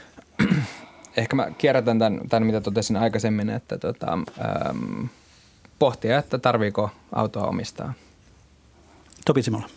[1.16, 5.04] Ehkä mä kierrätän tämän, tämän mitä totesin aikaisemmin, että tota, ähm,
[5.78, 7.92] pohtia, että tarviiko autoa omistaa.
[9.24, 9.68] Topi Simola.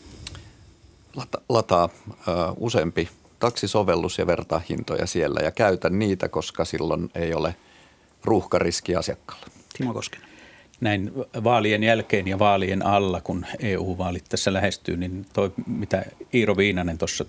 [1.16, 7.34] Lata, lataa ö, useampi taksisovellus ja vertaa hintoja siellä ja käytä niitä, koska silloin ei
[7.34, 7.56] ole
[8.24, 9.46] ruuhkariski asiakkaalle.
[9.78, 10.30] Timo Koskinen.
[10.82, 11.12] Näin
[11.44, 17.26] vaalien jälkeen ja vaalien alla, kun EU-vaalit tässä lähestyy, niin toi, mitä Iiro Viinanen tuossa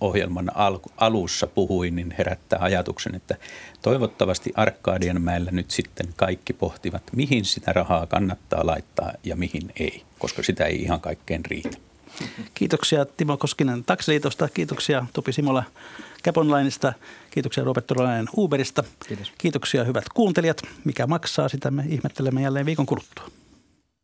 [0.00, 3.36] ohjelman al- alussa puhuin, niin herättää ajatuksen, että
[3.82, 10.42] toivottavasti Arkadianmäellä nyt sitten kaikki pohtivat, mihin sitä rahaa kannattaa laittaa ja mihin ei, koska
[10.42, 11.78] sitä ei ihan kaikkeen riitä.
[12.54, 15.64] Kiitoksia Timo Koskinen Taksiliitosta, kiitoksia Topi Simola
[16.24, 16.92] Caponlineista,
[17.30, 18.84] kiitoksia Robert Torolainen Uberista.
[19.08, 19.32] Kiitos.
[19.38, 20.62] Kiitoksia hyvät kuuntelijat.
[20.84, 23.41] Mikä maksaa, sitä me ihmettelemme jälleen viikon kuluttua.